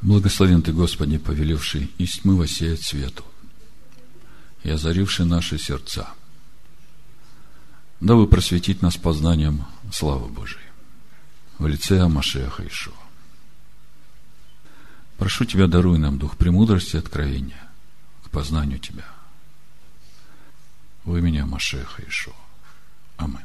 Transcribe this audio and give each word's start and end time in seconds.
Благословен 0.00 0.62
Ты, 0.62 0.72
Господи, 0.72 1.18
повеливший 1.18 1.90
из 1.98 2.18
тьмы 2.18 2.36
воссеять 2.36 2.82
свету 2.82 3.24
и 4.62 4.70
озаривший 4.70 5.26
наши 5.26 5.58
сердца, 5.58 6.10
дабы 8.00 8.28
просветить 8.28 8.80
нас 8.80 8.96
познанием 8.96 9.64
славы 9.92 10.28
Божией 10.28 10.62
в 11.58 11.66
лице 11.66 12.00
Амашеха 12.00 12.64
Ишуа. 12.66 12.94
Прошу 15.16 15.44
Тебя, 15.44 15.66
даруй 15.66 15.98
нам 15.98 16.18
дух 16.18 16.36
премудрости 16.36 16.94
и 16.94 16.98
откровения 17.00 17.68
к 18.24 18.30
познанию 18.30 18.78
Тебя. 18.78 19.04
В 21.04 21.16
имени 21.16 21.38
Амашеха 21.38 22.02
Ишуа. 22.06 22.34
Амин. 23.16 23.40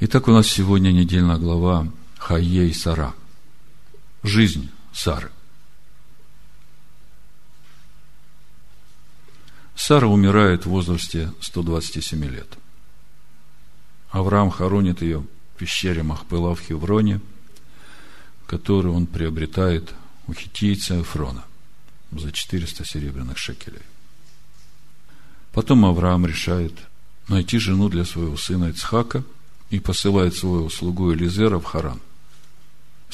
Итак, 0.00 0.26
у 0.26 0.32
нас 0.32 0.48
сегодня 0.48 0.90
недельная 0.90 1.36
глава 1.36 1.86
Хаей 2.18 2.74
Сара– 2.74 3.14
жизнь 4.24 4.70
Сары. 4.92 5.30
Сара 9.76 10.06
умирает 10.06 10.64
в 10.64 10.70
возрасте 10.70 11.32
127 11.40 12.24
лет. 12.24 12.48
Авраам 14.10 14.50
хоронит 14.50 15.02
ее 15.02 15.20
в 15.20 15.58
пещере 15.58 16.02
Махпыла 16.02 16.54
в 16.54 16.60
Хевроне, 16.60 17.20
которую 18.46 18.94
он 18.94 19.06
приобретает 19.06 19.92
у 20.26 20.32
хитийца 20.32 21.00
Эфрона 21.00 21.44
за 22.10 22.32
400 22.32 22.84
серебряных 22.84 23.36
шекелей. 23.36 23.82
Потом 25.52 25.84
Авраам 25.84 26.24
решает 26.24 26.72
найти 27.28 27.58
жену 27.58 27.88
для 27.88 28.04
своего 28.04 28.36
сына 28.36 28.70
Ицхака 28.70 29.22
и 29.70 29.80
посылает 29.80 30.34
своего 30.34 30.70
слугу 30.70 31.12
Элизера 31.12 31.58
в 31.58 31.64
Харан– 31.64 32.00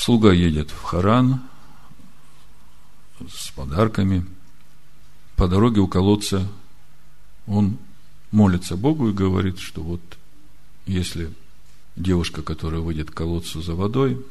Слуга 0.00 0.32
едет 0.32 0.70
в 0.70 0.82
Харан 0.82 1.42
с 3.30 3.50
подарками. 3.50 4.24
По 5.36 5.46
дороге 5.46 5.82
у 5.82 5.88
колодца 5.88 6.48
он 7.46 7.76
молится 8.30 8.78
Богу 8.78 9.10
и 9.10 9.12
говорит, 9.12 9.58
что 9.58 9.82
вот 9.82 10.00
если 10.86 11.30
девушка, 11.96 12.40
которая 12.40 12.80
выйдет 12.80 13.10
к 13.10 13.14
колодцу 13.14 13.60
за 13.60 13.74
водой, 13.74 14.24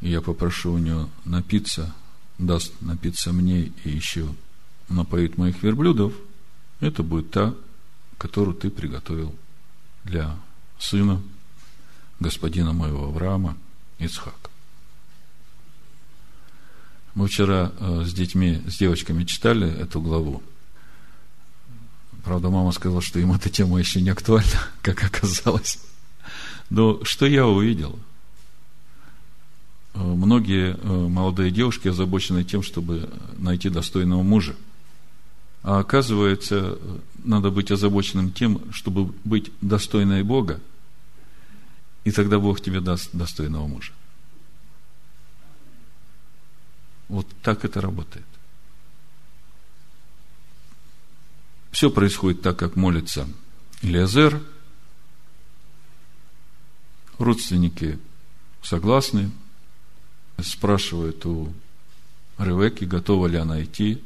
и 0.00 0.10
я 0.10 0.20
попрошу 0.20 0.72
у 0.72 0.78
нее 0.78 1.08
напиться, 1.24 1.94
даст 2.38 2.72
напиться 2.80 3.32
мне 3.32 3.72
и 3.84 3.90
еще 3.90 4.26
напоит 4.88 5.38
моих 5.38 5.62
верблюдов, 5.62 6.12
это 6.80 7.04
будет 7.04 7.30
та, 7.30 7.54
которую 8.18 8.56
ты 8.56 8.68
приготовил 8.68 9.32
для 10.02 10.36
сына 10.80 11.22
господина 12.18 12.72
моего 12.72 13.04
Авраама 13.04 13.56
Ицхака. 14.00 14.53
Мы 17.14 17.28
вчера 17.28 17.72
э, 17.78 18.02
с 18.04 18.12
детьми, 18.12 18.60
с 18.66 18.76
девочками 18.76 19.24
читали 19.24 19.70
эту 19.80 20.00
главу. 20.00 20.42
Правда, 22.24 22.50
мама 22.50 22.72
сказала, 22.72 23.00
что 23.00 23.20
им 23.20 23.32
эта 23.32 23.50
тема 23.50 23.78
еще 23.78 24.00
не 24.00 24.10
актуальна, 24.10 24.66
как 24.82 25.04
оказалось. 25.04 25.78
Но 26.70 27.04
что 27.04 27.26
я 27.26 27.46
увидел? 27.46 27.98
Э, 29.94 29.98
многие 30.02 30.76
э, 30.76 31.08
молодые 31.08 31.52
девушки 31.52 31.86
озабочены 31.86 32.42
тем, 32.42 32.62
чтобы 32.62 33.08
найти 33.36 33.68
достойного 33.68 34.22
мужа. 34.22 34.56
А 35.62 35.78
оказывается, 35.78 36.78
надо 37.22 37.50
быть 37.50 37.70
озабоченным 37.70 38.32
тем, 38.32 38.60
чтобы 38.72 39.14
быть 39.24 39.50
достойной 39.60 40.22
Бога, 40.22 40.60
и 42.02 42.10
тогда 42.10 42.38
Бог 42.38 42.60
тебе 42.60 42.80
даст 42.80 43.10
достойного 43.12 43.66
мужа. 43.66 43.92
Вот 47.08 47.26
так 47.42 47.64
это 47.64 47.80
работает. 47.80 48.24
Все 51.70 51.90
происходит 51.90 52.42
так, 52.42 52.58
как 52.58 52.76
молится 52.76 53.28
Илиазер. 53.82 54.40
Родственники 57.18 57.98
согласны, 58.62 59.30
спрашивают 60.40 61.24
у 61.26 61.52
Ревеки, 62.38 62.84
готова 62.84 63.26
ли 63.26 63.36
она 63.36 63.62
идти, 63.62 64.02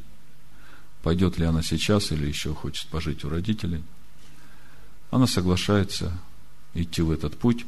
пойдет 1.02 1.38
ли 1.38 1.46
она 1.46 1.62
сейчас 1.62 2.12
или 2.12 2.26
еще 2.26 2.54
хочет 2.54 2.88
пожить 2.88 3.24
у 3.24 3.30
родителей. 3.30 3.82
Она 5.10 5.26
соглашается 5.26 6.18
идти 6.74 7.00
в 7.00 7.10
этот 7.10 7.38
путь. 7.38 7.64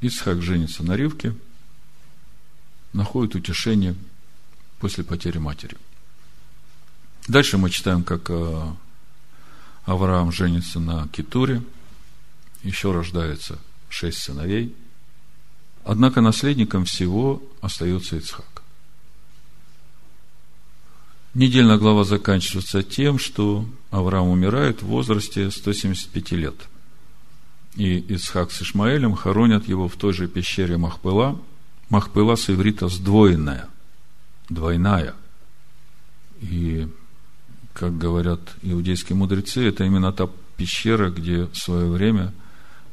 Исхак 0.00 0.42
женится 0.42 0.82
на 0.82 0.96
Ривке– 0.96 1.34
находит 2.92 3.34
утешение 3.34 3.94
после 4.78 5.04
потери 5.04 5.38
матери. 5.38 5.76
Дальше 7.28 7.58
мы 7.58 7.70
читаем, 7.70 8.02
как 8.02 8.30
э, 8.30 8.72
Авраам 9.84 10.32
женится 10.32 10.80
на 10.80 11.08
Китуре, 11.08 11.62
еще 12.62 12.92
рождается 12.92 13.58
шесть 13.88 14.18
сыновей, 14.18 14.74
однако 15.84 16.20
наследником 16.20 16.84
всего 16.84 17.42
остается 17.60 18.16
Ицхак. 18.16 18.62
Недельная 21.34 21.78
глава 21.78 22.02
заканчивается 22.02 22.82
тем, 22.82 23.18
что 23.18 23.64
Авраам 23.90 24.28
умирает 24.28 24.82
в 24.82 24.86
возрасте 24.86 25.50
175 25.50 26.32
лет. 26.32 26.56
И 27.76 27.98
Ицхак 27.98 28.50
с 28.50 28.62
Ишмаэлем 28.62 29.14
хоронят 29.14 29.68
его 29.68 29.88
в 29.88 29.94
той 29.94 30.12
же 30.12 30.26
пещере 30.26 30.76
Махпыла, 30.76 31.40
Махпыла 31.90 32.36
с 32.36 32.48
иврита 32.48 32.88
сдвоенная, 32.88 33.68
двойная. 34.48 35.14
И, 36.40 36.88
как 37.74 37.98
говорят 37.98 38.40
иудейские 38.62 39.16
мудрецы, 39.16 39.68
это 39.68 39.84
именно 39.84 40.12
та 40.12 40.28
пещера, 40.56 41.10
где 41.10 41.46
в 41.46 41.56
свое 41.56 41.90
время 41.90 42.32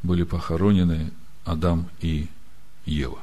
были 0.01 0.23
похоронены 0.23 1.11
Адам 1.45 1.89
и 2.01 2.27
Ева. 2.85 3.19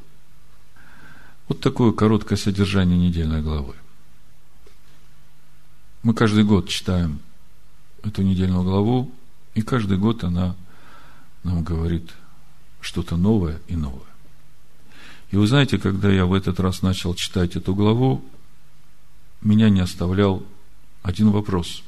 Вот 1.49 1.61
такое 1.61 1.93
короткое 1.93 2.37
содержание 2.37 2.97
недельной 2.97 3.43
главы. 3.43 3.75
Мы 6.05 6.15
каждый 6.15 6.45
год 6.45 6.69
читаем 6.69 7.19
эту 8.05 8.23
недельную 8.23 8.63
главу, 8.63 9.13
и 9.55 9.63
каждый 9.63 9.99
год 9.99 10.23
она 10.23 10.55
нам 11.43 11.65
говорит 11.65 12.13
что-то 12.81 13.17
новое 13.17 13.61
и 13.67 13.75
новое. 13.75 14.14
И 15.35 15.37
вы 15.37 15.49
знаете, 15.49 15.79
когда 15.79 16.13
я 16.13 16.27
в 16.27 16.33
этот 16.33 16.61
раз 16.61 16.81
начал 16.83 17.13
читать 17.13 17.57
эту 17.57 17.75
главу, 17.75 18.25
меня 19.43 19.69
не 19.69 19.81
оставлял 19.81 20.47
один 21.03 21.33
вопрос. 21.33 21.83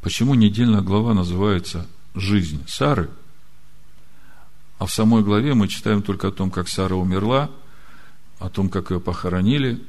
Почему 0.00 0.34
недельная 0.34 0.80
глава 0.80 1.14
называется 1.14 1.86
«Жизнь 2.16 2.64
Сары», 2.66 3.08
а 4.78 4.86
в 4.86 4.92
самой 4.92 5.22
главе 5.22 5.54
мы 5.54 5.68
читаем 5.68 6.02
только 6.02 6.26
о 6.26 6.32
том, 6.32 6.50
как 6.50 6.66
Сара 6.68 6.96
умерла, 6.96 7.52
о 8.40 8.50
том, 8.50 8.68
как 8.68 8.90
ее 8.90 8.98
похоронили, 8.98 9.80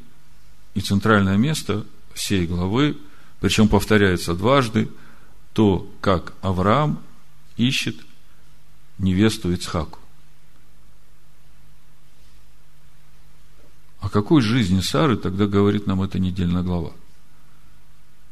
и 0.75 0.81
центральное 0.81 1.37
место 1.37 1.83
всей 2.13 2.45
главы, 2.45 2.95
причем 3.39 3.67
повторяется 3.67 4.35
дважды, 4.35 4.87
то, 5.53 5.91
как 6.01 6.35
Авраам 6.41 7.01
ищет 7.55 7.95
невесту 8.99 9.51
Ицхаку. 9.51 9.97
О 14.07 14.09
какой 14.09 14.41
жизни 14.41 14.79
Сары 14.79 15.18
тогда 15.18 15.47
говорит 15.47 15.85
нам 15.85 16.01
эта 16.01 16.18
недельная 16.18 16.63
глава? 16.63 16.94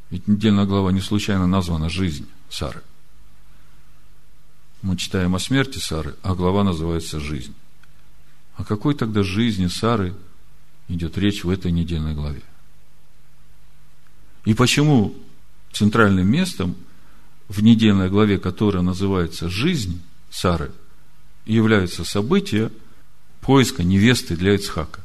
Ведь 0.10 0.26
недельная 0.26 0.64
глава 0.64 0.94
не 0.94 1.02
случайно 1.02 1.48
названа 1.48 1.90
«Жизнь 1.90 2.30
Сары». 2.50 2.82
Мы 4.82 4.96
читаем 4.96 5.36
о 5.36 5.40
смерти 5.40 5.80
Сары, 5.80 6.16
а 6.24 6.34
глава 6.34 6.64
называется 6.64 7.20
«Жизнь». 7.20 7.54
О 8.56 8.64
какой 8.64 8.96
тогда 8.96 9.22
жизни 9.22 9.68
Сары 9.68 10.16
идет 10.88 11.18
речь 11.18 11.44
в 11.44 11.50
этой 11.50 11.74
недельной 11.74 12.14
главе? 12.14 12.42
И 14.46 14.54
почему 14.54 15.14
центральным 15.74 16.32
местом 16.32 16.78
в 17.50 17.62
недельной 17.62 18.10
главе, 18.10 18.40
которая 18.40 18.82
называется 18.82 19.50
«Жизнь 19.50 20.02
Сары», 20.30 20.72
является 21.46 22.06
событие 22.06 22.72
поиска 23.42 23.84
невесты 23.84 24.38
для 24.38 24.54
Ицхака? 24.56 25.05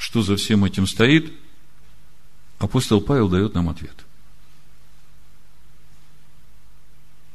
Что 0.00 0.22
за 0.22 0.36
всем 0.36 0.64
этим 0.64 0.86
стоит, 0.86 1.30
апостол 2.58 3.02
Павел 3.02 3.28
дает 3.28 3.52
нам 3.52 3.68
ответ. 3.68 3.94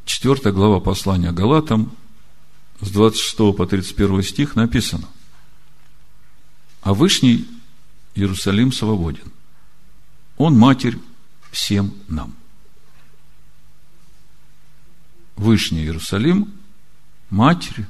Четвертая 0.04 0.52
глава 0.52 0.80
послания 0.80 1.32
Галатам 1.32 1.96
с 2.82 2.90
26 2.90 3.56
по 3.56 3.68
31 3.68 4.24
стих 4.24 4.56
написано. 4.56 5.08
А 6.82 6.96
Вышний 6.96 7.48
Иерусалим 8.16 8.72
свободен. 8.72 9.32
Он 10.36 10.58
матерь 10.58 10.98
всем 11.52 11.94
нам. 12.08 12.36
Вышний 15.36 15.84
Иерусалим 15.84 16.52
Матерь 17.30 17.86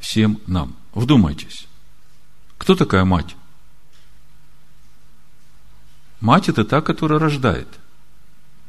всем 0.00 0.38
нам. 0.46 0.76
Вдумайтесь. 0.92 1.66
Кто 2.58 2.74
такая 2.74 3.06
мать? 3.06 3.36
Мать– 6.20 6.48
это 6.50 6.64
та, 6.64 6.80
которая 6.80 7.18
рождает. 7.18 7.68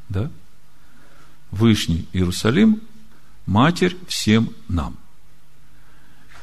Да? 0.10 0.30
Вышний 1.52 2.08
Иерусалим– 2.14 2.82
Матерь 3.48 3.96
всем 4.08 4.50
нам. 4.68 4.98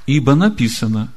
Ибо 0.06 0.34
написано, 0.34 1.12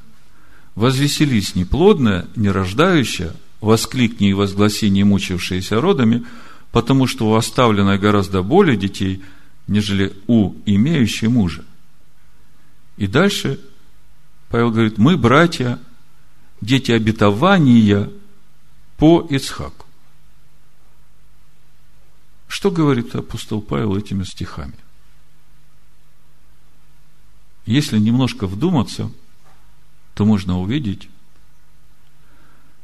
возвеселись 0.75 1.56
неплодная, 1.56 2.28
нерождающая, 2.36 3.34
воскликни 3.62 4.30
и 4.30 4.34
возгласи 4.34 4.89
не 4.89 5.06
мучившиеся 5.06 5.80
родами, 5.80 6.25
потому 6.72 7.07
что 7.07 7.30
у 7.30 7.36
оставленной 7.36 7.98
гораздо 7.98 8.44
более 8.44 8.75
детей, 8.75 9.24
нежели 9.68 10.13
у 10.28 10.56
имеющей 10.66 11.30
мужа. 11.30 11.63
И 12.98 13.07
дальше 13.07 13.60
Павел 14.50 14.72
говорит, 14.72 14.98
мы, 14.98 15.16
братья, 15.16 15.80
дети 16.60 16.92
обетования 16.92 18.10
по 18.97 19.25
Ицхаку. 19.29 19.85
Что 22.47 22.71
говорит 22.71 23.15
апостол 23.15 23.61
Павел 23.61 23.95
этими 23.95 24.23
стихами? 24.23 24.75
Если 27.65 27.99
немножко 27.99 28.47
вдуматься, 28.47 29.11
то 30.15 30.25
можно 30.25 30.59
увидеть, 30.59 31.09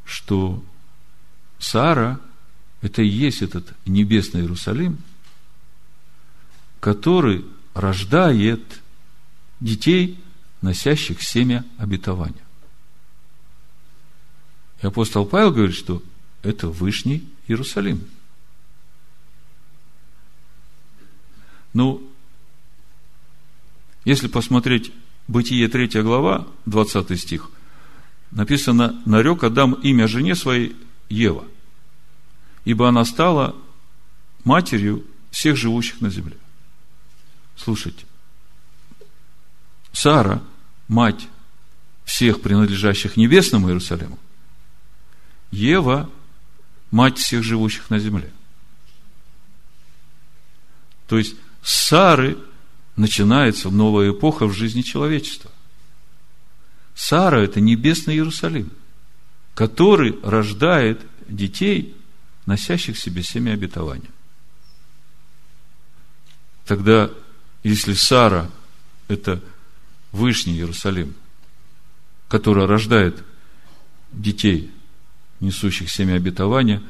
что 0.06 0.64
Сара– 1.58 2.20
это 2.82 3.02
и 3.02 3.08
есть 3.08 3.42
этот 3.42 3.74
небесный 3.86 4.42
Иерусалим, 4.42 4.98
который 6.82 7.46
рождает 7.74 8.82
детей, 9.62 10.22
носящих 10.62 11.24
семя 11.24 11.66
обетования. 11.78 12.43
И 14.84 14.86
апостол 14.86 15.26
Павел 15.26 15.52
говорит, 15.52 15.76
что 15.76 16.04
это 16.44 16.68
Вышний 16.68 17.26
Иерусалим. 17.48 18.06
Ну, 21.72 22.06
если 24.04 24.28
посмотреть 24.28 24.92
Бытие 25.30 25.70
3 25.70 26.02
глава, 26.02 26.46
20 26.66 27.18
стих, 27.18 27.50
написано, 28.32 29.02
нарек 29.06 29.46
Адам 29.46 29.72
имя 29.72 30.06
жене 30.06 30.36
своей 30.36 30.76
Ева, 31.08 31.46
ибо 32.66 32.90
она 32.90 33.06
стала 33.06 33.56
матерью 34.44 35.06
всех 35.32 35.56
живущих 35.56 36.02
на 36.02 36.10
земле. 36.10 36.36
Слушайте, 37.56 38.06
Сара, 39.94 40.44
мать 40.90 41.30
всех 42.04 42.42
принадлежащих 42.42 43.16
небесному 43.16 43.70
Иерусалиму, 43.70 44.20
Ева, 45.54 46.10
мать 46.90 47.20
всех 47.20 47.44
живущих 47.44 47.92
на 47.92 48.00
земле. 48.00 48.32
То 51.08 51.20
есть, 51.20 51.36
с 51.62 51.88
Сары 51.90 52.38
начинается 52.96 53.70
новая 53.70 54.12
эпоха 54.12 54.48
в 54.48 54.54
жизни 54.54 54.82
человечества. 54.82 55.52
Сара– 56.96 57.40
это 57.44 57.62
небесный 57.62 58.16
Иерусалим, 58.16 58.72
который 59.54 60.20
рождает 60.24 61.02
детей, 61.28 61.96
носящих 62.48 62.96
в 62.96 63.00
себе 63.00 63.22
семя 63.22 63.52
обетования. 63.52 64.10
Тогда, 66.66 67.12
если 67.64 67.94
Сара– 67.94 68.50
это 69.08 69.40
Вышний 70.12 70.54
Иерусалим, 70.54 71.14
который 72.28 72.66
рождает 72.66 73.24
детей, 74.12 74.72
несущих 75.44 75.92
семя 75.92 76.16
обетования, 76.16 76.82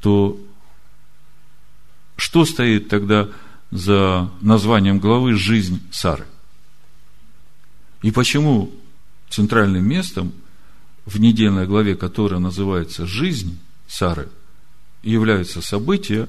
то 0.00 0.38
что 2.16 2.44
стоит 2.44 2.88
тогда 2.88 3.28
за 3.70 4.30
названием 4.40 4.98
главы 4.98 5.34
«Жизнь 5.34 5.80
Сары». 5.90 6.26
И 8.02 8.10
почему 8.10 8.70
центральным 9.28 9.86
местом 9.88 10.32
в 11.06 11.18
недельной 11.18 11.66
главе, 11.66 11.96
которая 11.96 12.40
называется 12.40 13.06
«Жизнь 13.06 13.58
Сары», 13.88 14.28
являются 15.02 15.62
события 15.62 16.28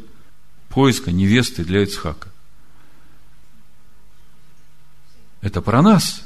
поиска 0.70 1.12
невесты 1.12 1.66
для 1.66 1.84
Ицхака. 1.84 2.30
Это 5.42 5.62
про 5.62 5.82
нас. 5.82 6.24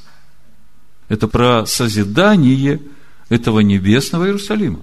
Это 1.07 1.27
про 1.27 1.65
созидание 1.65 2.81
этого 3.29 3.61
небесного 3.61 4.25
Иерусалима. 4.25 4.81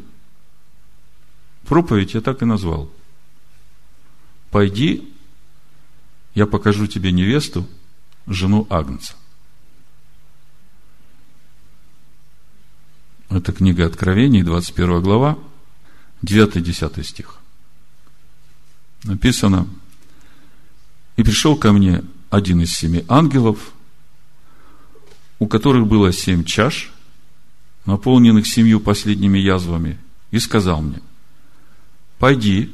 Проповедь 1.64 2.14
я 2.14 2.20
так 2.20 2.42
и 2.42 2.44
назвал. 2.44 2.90
Пойди 4.50 5.08
я 6.34 6.46
покажу 6.46 6.86
тебе 6.86 7.12
невесту, 7.12 7.66
жену 8.26 8.66
Агнца. 8.70 9.14
Это 13.28 13.52
книга 13.52 13.86
Откровений, 13.86 14.42
21 14.42 15.02
глава, 15.02 15.38
9-10 16.22 17.02
стих. 17.02 17.38
Написано, 19.04 19.66
«И 21.16 21.22
пришел 21.22 21.56
ко 21.56 21.72
мне 21.72 22.02
один 22.30 22.60
из 22.60 22.74
семи 22.74 23.04
ангелов, 23.08 23.72
у 25.38 25.46
которых 25.46 25.86
было 25.86 26.12
семь 26.12 26.44
чаш, 26.44 26.92
наполненных 27.84 28.46
семью 28.46 28.80
последними 28.80 29.38
язвами, 29.38 29.98
и 30.30 30.38
сказал 30.38 30.82
мне, 30.82 31.00
«Пойди, 32.22 32.70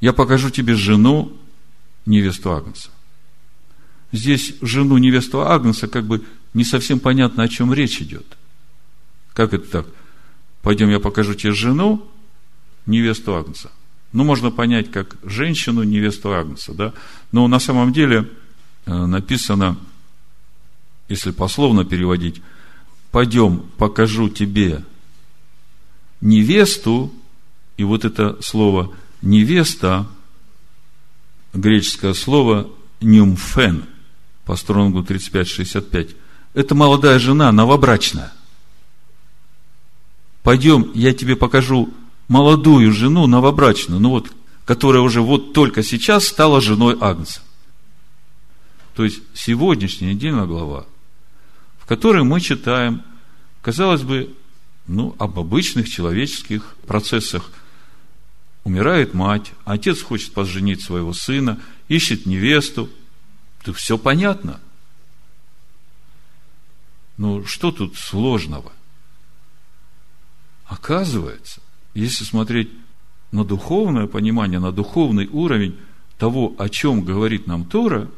я 0.00 0.12
покажу 0.12 0.48
тебе 0.48 0.76
жену, 0.76 1.36
невесту 2.06 2.52
Агнца. 2.52 2.88
Здесь 4.12 4.54
жену 4.60 4.96
невесту 4.98 5.40
Агнца 5.40 5.88
как 5.88 6.04
бы 6.04 6.24
не 6.52 6.62
совсем 6.62 7.00
понятно, 7.00 7.42
о 7.42 7.48
чем 7.48 7.74
речь 7.74 8.00
идет. 8.00 8.24
Как 9.32 9.54
это 9.54 9.66
так? 9.66 9.86
Пойдем, 10.62 10.88
я 10.88 11.00
покажу 11.00 11.34
тебе 11.34 11.50
жену, 11.50 12.08
невесту 12.86 13.34
Агнца. 13.34 13.72
Ну, 14.12 14.22
можно 14.22 14.52
понять, 14.52 14.88
как 14.88 15.16
женщину, 15.24 15.82
невесту 15.82 16.32
Агнца, 16.32 16.74
да? 16.74 16.92
Но 17.32 17.48
на 17.48 17.58
самом 17.58 17.92
деле 17.92 18.30
э, 18.86 18.94
написано, 18.94 19.76
если 21.08 21.32
пословно 21.32 21.84
переводить, 21.84 22.40
пойдем, 23.10 23.64
покажу 23.78 24.28
тебе 24.28 24.84
невесту, 26.20 27.12
и 27.76 27.84
вот 27.84 28.04
это 28.04 28.40
слово 28.42 28.92
невеста– 29.22 30.06
греческое 31.54 32.14
слово 32.14 32.68
«нюмфен» 33.00 33.84
по 34.44 34.56
стронгу 34.56 35.02
35-65. 35.02 36.14
Это 36.52 36.74
молодая 36.74 37.18
жена, 37.18 37.50
новобрачная. 37.52 38.32
Пойдем, 40.42 40.90
я 40.94 41.14
тебе 41.14 41.36
покажу 41.36 41.92
молодую 42.28 42.92
жену, 42.92 43.26
новобрачную, 43.26 44.00
ну 44.00 44.10
вот, 44.10 44.30
которая 44.66 45.02
уже 45.02 45.22
вот 45.22 45.52
только 45.54 45.82
сейчас 45.82 46.26
стала 46.26 46.60
женой 46.60 46.96
Агнца. 47.00 47.40
То 48.94 49.04
есть, 49.04 49.22
сегодняшняя 49.32 50.14
недельная 50.14 50.44
глава, 50.44 50.86
в 51.78 51.86
которой 51.86 52.22
мы 52.22 52.40
читаем, 52.40 53.02
казалось 53.62 54.02
бы, 54.02 54.34
ну, 54.86 55.16
об 55.18 55.38
обычных 55.38 55.88
человеческих 55.88 56.76
процессах– 56.86 57.50
Умирает 58.64 59.12
мать, 59.12 59.52
отец 59.66 60.00
хочет 60.00 60.32
поженить 60.32 60.82
своего 60.82 61.12
сына, 61.12 61.60
ищет 61.88 62.24
невесту. 62.24 62.88
То 63.62 63.74
все 63.74 63.98
понятно. 63.98 64.58
Ну, 67.18 67.44
что 67.44 67.70
тут 67.70 67.96
сложного? 67.96 68.72
Оказывается, 70.64 71.60
если 71.92 72.24
смотреть 72.24 72.70
на 73.32 73.44
духовное 73.44 74.06
понимание, 74.06 74.58
на 74.58 74.72
духовный 74.72 75.26
уровень 75.26 75.78
того, 76.18 76.54
о 76.58 76.68
чем 76.70 77.04
говорит 77.04 77.46
нам 77.46 77.66
Тора, 77.66 78.10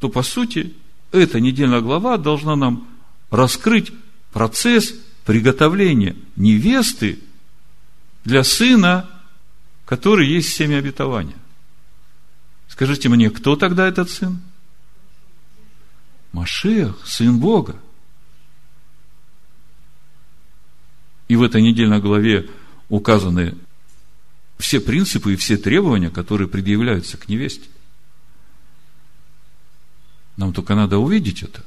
то, 0.00 0.08
по 0.08 0.22
сути, 0.22 0.74
эта 1.12 1.38
недельная 1.40 1.80
глава 1.80 2.16
должна 2.18 2.56
нам 2.56 2.88
раскрыть 3.30 3.92
процесс 4.32 4.94
приготовления 5.24 6.16
невесты 6.34 7.20
для 8.24 8.42
сына 8.42 9.08
который 9.84 10.28
есть 10.28 10.50
семя 10.50 10.78
обетования. 10.78 11.36
Скажите 12.68 13.08
мне, 13.08 13.30
кто 13.30 13.56
тогда 13.56 13.86
этот 13.86 14.10
сын? 14.10 14.40
Машех, 16.32 17.06
сын 17.06 17.38
Бога. 17.38 17.76
И 21.28 21.36
в 21.36 21.42
этой 21.42 21.62
недельной 21.62 22.00
главе 22.00 22.50
указаны 22.88 23.56
все 24.58 24.80
принципы 24.80 25.32
и 25.32 25.36
все 25.36 25.56
требования, 25.56 26.10
которые 26.10 26.48
предъявляются 26.48 27.16
к 27.16 27.28
невесте. 27.28 27.68
Нам 30.36 30.52
только 30.52 30.74
надо 30.74 30.98
увидеть 30.98 31.42
это. 31.42 31.64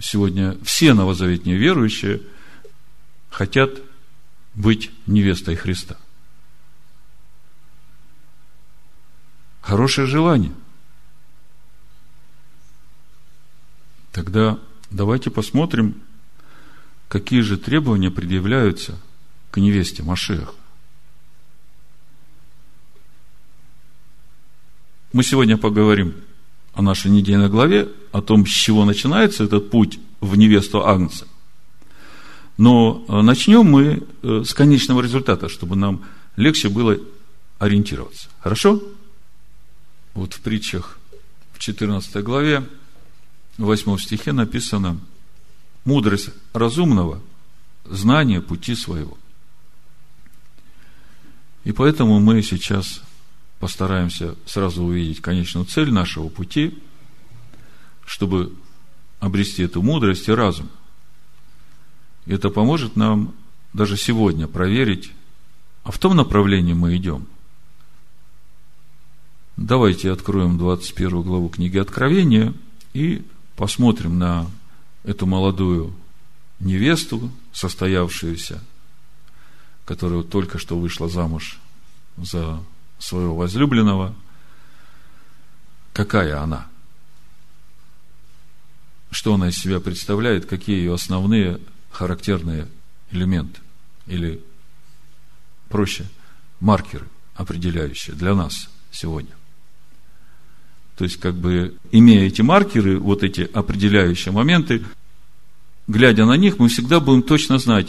Сегодня 0.00 0.56
все 0.62 0.92
новозаветные 0.92 1.56
верующие 1.56 2.22
хотят 3.30 3.80
быть 4.54 4.90
невестой 5.06 5.56
Христа. 5.56 5.96
Хорошее 9.60 10.06
желание. 10.06 10.52
Тогда 14.12 14.58
давайте 14.90 15.30
посмотрим, 15.30 16.00
какие 17.08 17.40
же 17.40 17.56
требования 17.56 18.10
предъявляются 18.10 18.98
к 19.50 19.56
невесте 19.58 20.02
Машех. 20.02 20.54
Мы 25.12 25.22
сегодня 25.22 25.56
поговорим 25.56 26.14
о 26.74 26.82
нашей 26.82 27.10
недельной 27.10 27.48
главе, 27.48 27.88
о 28.12 28.20
том, 28.20 28.46
с 28.46 28.50
чего 28.50 28.84
начинается 28.84 29.44
этот 29.44 29.70
путь 29.70 29.98
в 30.20 30.36
невесту 30.36 30.84
Агнца. 30.86 31.26
Но 32.56 33.04
э, 33.08 33.20
начнем 33.22 33.64
мы 33.64 34.06
э, 34.22 34.42
с 34.44 34.54
конечного 34.54 35.00
результата, 35.00 35.48
чтобы 35.48 35.76
нам 35.76 36.04
легче 36.36 36.68
было 36.68 36.98
ориентироваться. 37.58 38.28
Хорошо? 38.40 38.82
Вот 40.14 40.34
в 40.34 40.40
притчах 40.40 40.98
в 41.52 41.58
14 41.58 42.22
главе, 42.22 42.68
в 43.58 43.64
8 43.64 43.98
стихе 43.98 44.32
написано 44.32 44.98
«Мудрость 45.84 46.30
разумного– 46.52 47.20
знание 47.84 48.40
пути 48.40 48.74
своего». 48.74 49.18
И 51.64 51.72
поэтому 51.72 52.20
мы 52.20 52.42
сейчас 52.42 53.02
постараемся 53.58 54.36
сразу 54.46 54.84
увидеть 54.84 55.22
конечную 55.22 55.66
цель 55.66 55.90
нашего 55.90 56.28
пути, 56.28 56.78
чтобы 58.04 58.52
обрести 59.18 59.62
эту 59.62 59.82
мудрость 59.82 60.28
и 60.28 60.32
разум. 60.32 60.68
Это 62.26 62.50
поможет 62.50 62.96
нам 62.96 63.34
даже 63.72 63.96
сегодня 63.96 64.46
проверить, 64.46 65.12
а 65.82 65.90
в 65.90 65.98
том 65.98 66.16
направлении 66.16 66.72
мы 66.72 66.96
идем. 66.96 67.26
Давайте 69.56 70.10
откроем 70.10 70.58
21 70.58 71.22
главу 71.22 71.48
книги 71.48 71.78
Откровения 71.78 72.54
и 72.92 73.24
посмотрим 73.56 74.18
на 74.18 74.50
эту 75.04 75.26
молодую 75.26 75.94
невесту, 76.60 77.30
состоявшуюся, 77.52 78.62
которая 79.84 80.22
только 80.22 80.58
что 80.58 80.78
вышла 80.78 81.08
замуж 81.08 81.60
за 82.16 82.60
своего 82.98 83.36
возлюбленного, 83.36 84.14
какая 85.92 86.40
она, 86.40 86.66
что 89.10 89.34
она 89.34 89.50
из 89.50 89.58
себя 89.58 89.78
представляет, 89.78 90.46
какие 90.46 90.78
ее 90.78 90.94
основные 90.94 91.60
характерные 91.94 92.68
элементы 93.10 93.60
или 94.06 94.42
проще 95.68 96.04
маркеры, 96.60 97.06
определяющие 97.34 98.14
для 98.14 98.34
нас 98.34 98.68
сегодня. 98.90 99.32
То 100.96 101.04
есть, 101.04 101.18
как 101.18 101.34
бы, 101.34 101.74
имея 101.90 102.26
эти 102.26 102.42
маркеры, 102.42 102.98
вот 102.98 103.22
эти 103.22 103.40
определяющие 103.40 104.32
моменты, 104.32 104.84
глядя 105.88 106.26
на 106.26 106.36
них, 106.36 106.58
мы 106.58 106.68
всегда 106.68 107.00
будем 107.00 107.22
точно 107.22 107.58
знать, 107.58 107.88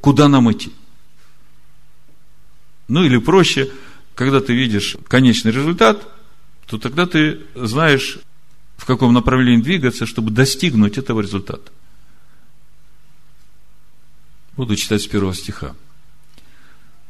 куда 0.00 0.28
нам 0.28 0.50
идти. 0.50 0.72
Ну, 2.88 3.04
или 3.04 3.18
проще– 3.18 3.70
когда 4.14 4.40
ты 4.40 4.54
видишь 4.54 4.96
конечный 5.08 5.52
результат, 5.52 6.06
то 6.66 6.78
тогда 6.78 7.06
ты 7.06 7.40
знаешь, 7.54 8.18
в 8.76 8.84
каком 8.84 9.12
направлении 9.12 9.62
двигаться, 9.62 10.06
чтобы 10.06 10.30
достигнуть 10.30 10.98
этого 10.98 11.20
результата. 11.20 11.70
Буду 14.56 14.76
читать 14.76 15.02
с 15.02 15.06
первого 15.06 15.34
стиха. 15.34 15.74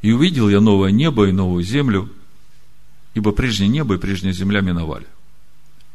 «И 0.01 0.13
увидел 0.13 0.49
я 0.49 0.61
новое 0.61 0.91
небо 0.91 1.29
и 1.29 1.33
новую 1.33 1.65
землю, 1.65 2.09
ибо 3.15 3.33
прежнее 3.33 3.69
небо 3.69 3.95
и 3.95 3.99
прежняя 3.99 4.33
земля 4.33 4.61
миновали, 4.61 5.07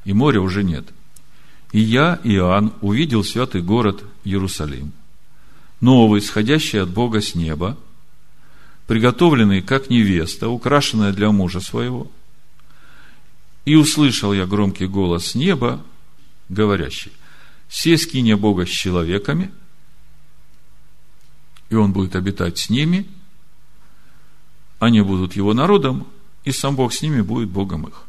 и 0.06 0.14
моря 0.14 0.42
уже 0.42 0.64
нет. 0.64 0.88
И 1.72 1.80
я, 1.80 2.20
Иоанн, 2.24 2.74
увидел 2.82 3.24
святый 3.24 3.62
город 3.62 4.04
Иерусалим, 4.24 4.94
новый, 5.82 6.22
сходящий 6.22 6.82
от 6.82 6.90
Бога 6.90 7.22
с 7.22 7.36
неба, 7.36 7.78
приготовленный 8.88 9.62
как 9.62 9.90
невеста, 9.90 10.48
украшенная 10.50 11.12
для 11.12 11.32
мужа 11.32 11.60
своего. 11.60 12.10
И 13.66 13.76
услышал 13.76 14.32
я 14.32 14.46
громкий 14.46 14.88
голос 14.88 15.28
с 15.28 15.36
неба, 15.36 15.84
говорящий, 16.48 17.12
«Се 17.70 17.98
скиния 17.98 18.38
Бога 18.38 18.66
с 18.66 18.70
человеками, 18.70 19.52
и 21.70 21.76
Он 21.76 21.94
будет 21.94 22.16
обитать 22.16 22.58
с 22.58 22.70
ними, 22.70 23.08
они 24.80 25.02
будут 25.02 25.36
Его 25.36 25.54
народом, 25.54 26.08
и 26.44 26.52
сам 26.52 26.76
Бог 26.76 26.94
с 26.94 27.02
ними 27.02 27.22
будет 27.22 27.50
Богом 27.50 27.88
их». 27.88 28.04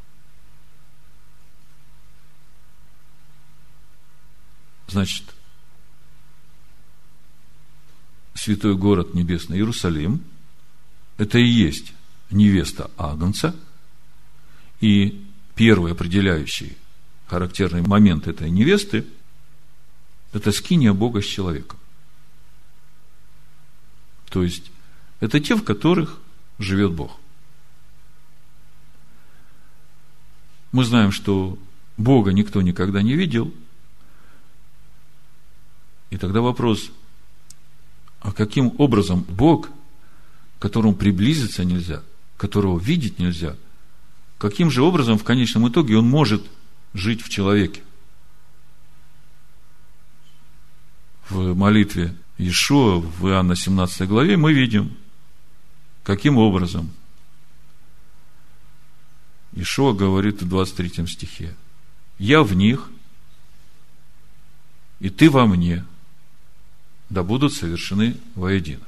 Значит, 4.88 5.24
святой 8.34 8.76
город 8.76 9.14
небесный 9.14 9.58
Иерусалим– 9.58 10.24
это 11.18 11.38
и 11.38 11.46
есть 11.46 11.92
невеста 12.30 12.90
Агнца, 12.96 13.54
и 14.80 15.26
первый 15.54 15.92
определяющий 15.92 16.76
характерный 17.26 17.82
момент 17.82 18.26
этой 18.26 18.48
невесты– 18.48 19.06
это 20.32 20.52
скиния 20.52 20.92
Бога 20.92 21.20
с 21.20 21.26
человеком. 21.26 21.78
То 24.30 24.42
есть, 24.42 24.70
это 25.20 25.40
те, 25.40 25.56
в 25.56 25.64
которых 25.64 26.18
живет 26.58 26.92
Бог. 26.92 27.18
Мы 30.72 30.84
знаем, 30.84 31.12
что 31.12 31.58
Бога 31.96 32.32
никто 32.32 32.60
никогда 32.62 33.02
не 33.02 33.14
видел. 33.14 33.52
И 36.10 36.16
тогда 36.16 36.40
вопрос, 36.40 36.90
а 38.20 38.32
каким 38.32 38.74
образом 38.78 39.24
Бог 39.28 39.68
к 40.58 40.62
которому 40.62 40.94
приблизиться 40.94 41.64
нельзя, 41.64 42.02
которого 42.36 42.78
видеть 42.78 43.18
нельзя, 43.18 43.56
каким 44.38 44.70
же 44.70 44.82
образом 44.82 45.16
в 45.16 45.24
конечном 45.24 45.68
итоге 45.68 45.96
он 45.96 46.08
может 46.08 46.44
жить 46.94 47.22
в 47.22 47.28
человеке? 47.28 47.82
В 51.28 51.54
молитве 51.54 52.14
Иешуа 52.38 53.00
в 53.00 53.26
Иоанна 53.28 53.56
17 53.56 54.08
главе 54.08 54.36
мы 54.36 54.52
видим, 54.52 54.96
каким 56.04 56.38
образом 56.38 56.90
Ишуа 59.52 59.92
говорит 59.92 60.40
в 60.40 60.48
23 60.48 61.06
стихе, 61.08 61.56
«Я 62.18 62.44
в 62.44 62.54
них, 62.54 62.90
и 65.00 65.10
ты 65.10 65.28
во 65.28 65.46
мне, 65.46 65.84
да 67.10 67.24
будут 67.24 67.52
совершены 67.52 68.16
воедино». 68.36 68.84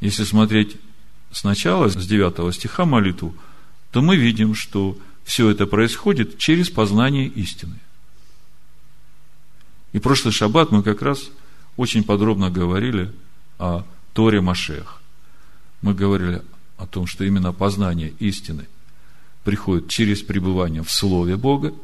Если 0.00 0.24
смотреть 0.24 0.76
сначала, 1.30 1.88
с 1.88 1.94
9 1.94 2.52
стиха 2.52 2.84
молитву, 2.84 3.36
то 3.92 4.02
мы 4.02 4.16
видим, 4.16 4.56
что 4.56 4.98
все 5.22 5.50
это 5.50 5.66
происходит 5.66 6.38
через 6.38 6.68
познание 6.68 7.28
истины. 7.28 7.78
И 9.92 10.00
прошлый 10.00 10.32
шаббат 10.32 10.72
мы 10.72 10.82
как 10.82 11.02
раз 11.02 11.30
очень 11.76 12.04
подробно 12.04 12.50
говорили 12.50 13.12
о 13.58 13.84
Торе 14.12 14.40
Машех. 14.40 15.00
Мы 15.80 15.94
говорили 15.94 16.42
о 16.76 16.86
том, 16.86 17.06
что 17.06 17.24
именно 17.24 17.52
познание 17.52 18.12
истины 18.18 18.66
приходит 19.44 19.88
через 19.88 20.22
пребывание 20.22 20.82
в 20.82 20.90
Слове 20.90 21.36
Бога. 21.36 21.74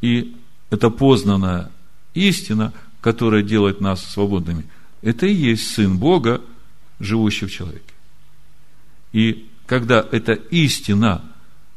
И 0.00 0.36
это 0.70 0.90
познанная 0.90 1.70
истина, 2.14 2.72
которая 3.00 3.42
делает 3.42 3.80
нас 3.80 4.04
свободными– 4.04 4.64
это 5.04 5.26
и 5.26 5.34
есть 5.34 5.74
Сын 5.74 5.98
Бога, 5.98 6.40
живущий 6.98 7.44
в 7.44 7.52
человеке. 7.52 7.92
И 9.12 9.46
когда 9.66 10.04
эта 10.10 10.32
истина 10.32 11.22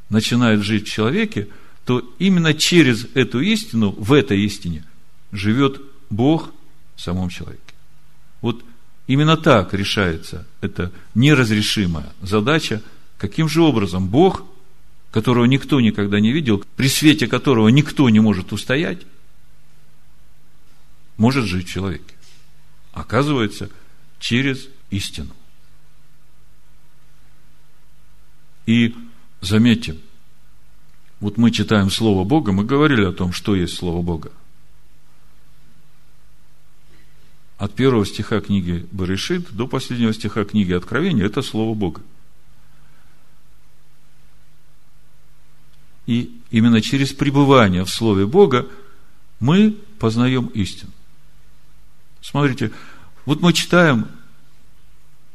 начинает 0.09 0.63
жить 0.63 0.87
в 0.87 0.91
человеке, 0.91 1.49
то 1.85 1.99
именно 2.19 2.53
через 2.53 3.05
эту 3.15 3.41
истину, 3.41 3.91
в 3.91 4.13
этой 4.13 4.41
истине, 4.45 4.85
живет 5.33 5.81
Бог 6.09 6.51
в 6.95 7.01
самом 7.01 7.29
человеке. 7.29 7.61
Вот 8.41 8.63
именно 9.07 9.37
так 9.37 9.73
решается 9.73 10.47
эта 10.61 10.91
неразрешимая 11.15 12.13
задача, 12.21 12.81
каким 13.17 13.49
же 13.49 13.61
образом 13.61 14.07
Бог, 14.07 14.43
которого 15.11 15.45
никто 15.45 15.79
никогда 15.79 16.19
не 16.19 16.31
видел, 16.31 16.63
при 16.75 16.89
свете 16.89 17.27
которого 17.27 17.69
никто 17.69 18.09
не 18.09 18.19
может 18.19 18.51
устоять, 18.53 19.01
может 21.17 21.45
жить 21.45 21.67
в 21.67 21.71
человеке. 21.71 22.15
Оказывается, 22.93 23.69
через 24.19 24.67
истину. 24.89 25.33
И 28.65 28.95
заметьте, 29.41 29.97
вот 31.19 31.37
мы 31.37 31.51
читаем 31.51 31.89
Слово 31.89 32.23
Бога, 32.23 32.51
мы 32.51 32.63
говорили 32.63 33.05
о 33.05 33.13
том, 33.13 33.31
что 33.31 33.55
есть 33.55 33.75
Слово 33.75 34.01
Бога. 34.01 34.31
От 37.57 37.73
первого 37.73 38.05
стиха 38.05 38.39
книги 38.39 38.85
Баришит 38.91 39.51
до 39.51 39.67
последнего 39.67 40.13
стиха 40.13 40.45
книги 40.45 40.73
Откровения– 40.73 41.25
это 41.25 41.41
Слово 41.41 41.73
Бога. 41.73 42.01
И 46.05 46.39
именно 46.51 46.81
через 46.81 47.13
пребывание 47.13 47.83
в 47.83 47.89
Слове 47.89 48.27
Бога 48.27 48.67
мы 49.39 49.75
познаем 49.99 50.47
истину. 50.47 50.91
Смотрите, 52.21 52.71
вот 53.25 53.41
мы 53.41 53.53
читаем, 53.53 54.07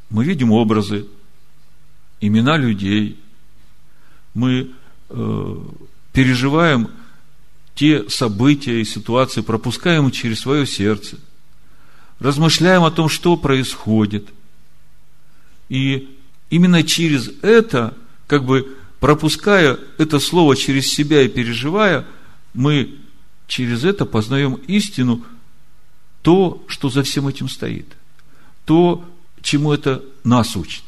мы 0.08 0.24
видим 0.24 0.52
образы, 0.52 1.06
имена 2.20 2.56
людей, 2.56 3.18
мы 4.34 4.70
э, 5.10 5.56
переживаем 6.12 6.88
те 7.74 8.08
события 8.08 8.80
и 8.80 8.84
ситуации, 8.84 9.40
пропускаем 9.40 10.10
через 10.10 10.40
свое 10.40 10.66
сердце, 10.66 11.18
размышляем 12.22 12.84
о 12.84 12.90
том, 12.90 13.08
что 13.08 13.36
происходит. 13.36 14.28
И 15.68 16.16
именно 16.50 16.82
через 16.82 17.28
это, 17.42 17.94
как 18.26 18.44
бы 18.44 18.76
пропуская 19.00 19.78
это 19.98 20.20
слово 20.20 20.56
через 20.56 20.86
себя 20.86 21.22
и 21.22 21.28
переживая, 21.28 22.06
мы 22.54 22.98
через 23.46 23.84
это 23.84 24.06
познаем 24.06 24.54
истину, 24.66 25.24
то, 26.22 26.64
что 26.68 26.88
за 26.88 27.02
всем 27.02 27.26
этим 27.26 27.48
стоит, 27.48 27.86
то, 28.64 29.04
чему 29.42 29.72
это 29.72 30.04
нас 30.22 30.54
учит. 30.56 30.84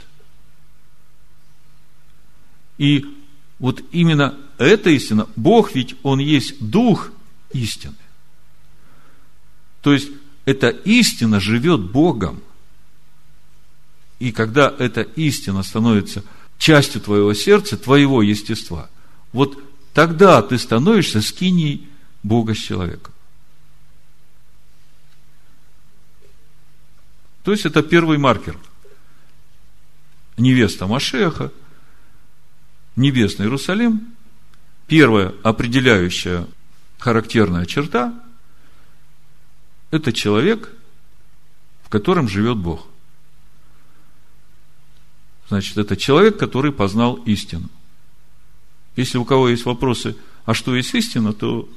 И 2.79 3.05
вот 3.59 3.83
именно 3.91 4.39
эта 4.59 4.91
истина, 4.91 5.27
Бог 5.35 5.75
ведь, 5.75 5.97
Он 6.03 6.21
есть 6.21 6.61
Дух 6.61 7.11
истины. 7.53 7.97
То 9.83 9.93
есть, 9.93 10.09
эта 10.45 10.69
истина 10.69 11.41
живет 11.41 11.81
Богом. 11.81 12.43
И 14.19 14.33
когда 14.33 14.73
эта 14.79 15.03
истина 15.03 15.63
становится 15.63 16.23
частью 16.59 17.01
твоего 17.01 17.35
сердца, 17.35 17.77
твоего 17.77 18.23
естества, 18.23 18.89
вот 19.33 19.59
тогда 19.93 20.43
ты 20.43 20.59
становишься 20.59 21.21
скиней 21.21 21.89
Бога 22.23 22.55
с 22.55 22.59
человеком. 22.59 23.13
То 27.43 27.53
есть 27.53 27.67
это 27.67 27.83
первый 27.83 28.17
маркер. 28.17 28.59
Невеста 30.37 30.87
Машеха, 30.87 31.53
небесный 32.97 33.47
Иерусалим, 33.47 34.15
первая 34.87 35.35
определяющая 35.43 36.47
характерная 36.99 37.67
черта– 37.67 38.21
это 39.95 40.13
человек, 40.13 40.71
в 41.85 41.89
котором 41.89 42.29
живет 42.29 42.59
Бог. 42.59 42.87
Значит, 45.49 45.79
это 45.79 45.97
человек, 45.97 46.37
который 46.39 46.73
познал 46.73 47.15
истину. 47.27 47.69
Если 48.97 49.19
у 49.19 49.25
кого 49.25 49.49
есть 49.49 49.65
вопросы, 49.65 50.17
а 50.45 50.55
что 50.55 50.75
есть 50.75 50.95
истина, 50.95 51.33
то 51.33 51.69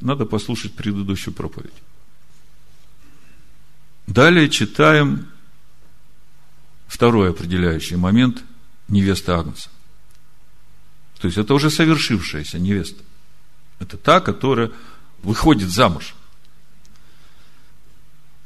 надо 0.00 0.24
послушать 0.24 0.74
предыдущую 0.74 1.34
проповедь. 1.34 1.74
Далее 4.06 4.48
читаем 4.48 5.26
второй 6.86 7.30
определяющий 7.30 7.96
момент 7.96 8.44
невесты 8.86 9.32
Агнца. 9.32 9.70
То 11.18 11.26
есть 11.26 11.38
это 11.38 11.54
уже 11.54 11.70
совершившаяся 11.70 12.58
невеста. 12.58 13.02
Это 13.80 13.96
та, 13.96 14.20
которая 14.20 14.70
выходит 15.22 15.70
замуж. 15.70 16.14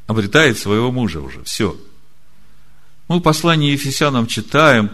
Обретает 0.09 0.59
своего 0.59 0.91
мужа 0.91 1.21
уже. 1.21 1.45
Все. 1.45 1.77
Мы 3.07 3.19
в 3.19 3.23
послании 3.23 3.71
Ефесянам 3.71 4.27
читаем, 4.27 4.91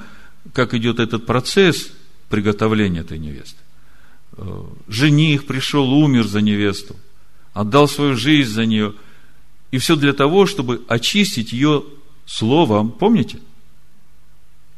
как 0.53 0.75
идет 0.75 1.01
этот 1.01 1.25
процесс 1.25 1.91
приготовления 2.29 3.01
этой 3.01 3.19
невесты. 3.19 3.57
Э, 4.37 4.65
жених 4.89 5.47
пришел, 5.47 5.91
умер 5.91 6.27
за 6.27 6.43
невесту, 6.43 6.97
отдал 7.55 7.89
свою 7.89 8.15
жизнь 8.15 8.51
за 8.53 8.67
нее– 8.67 8.93
и 9.75 9.79
все 9.79 9.97
для 9.97 10.13
того, 10.13 10.47
чтобы 10.47 10.85
очистить 10.87 11.53
ее 11.53 11.83
словом. 12.27 12.93
Помните? 12.93 13.41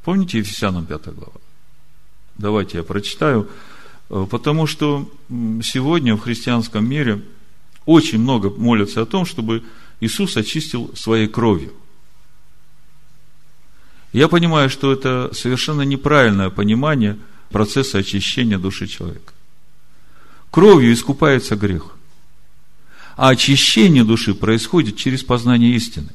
Помните 0.05 0.39
Ефесянам 0.39 0.87
5 0.87 1.09
глава? 1.09 1.39
Давайте 2.39 2.79
я 2.79 2.83
прочитаю. 2.83 3.47
Э, 4.09 4.27
потому 4.31 4.67
что 4.67 5.07
сегодня 5.63 6.17
в 6.17 6.21
христианском 6.21 6.89
мире 6.89 7.21
очень 7.85 8.21
много 8.21 8.49
молятся 8.49 9.03
о 9.03 9.05
том, 9.05 9.27
чтобы 9.27 9.65
Иисус 10.01 10.37
очистил 10.37 10.95
своей 10.95 11.27
кровью. 11.27 11.73
Я 14.13 14.29
понимаю, 14.29 14.71
что 14.71 14.93
это 14.93 15.31
совершенно 15.33 15.83
неправильное 15.83 16.51
понимание 16.51 17.19
процесса 17.51 17.99
очищения 17.99 18.59
души 18.59 18.87
человека. 18.87 19.33
Кровью 20.51 20.93
искупается 20.93 21.57
грех. 21.57 21.97
А 23.17 23.31
очищение 23.31 24.05
души 24.05 24.35
происходит 24.35 24.97
через 24.97 25.23
познание 25.23 25.75
истины. 25.75 26.11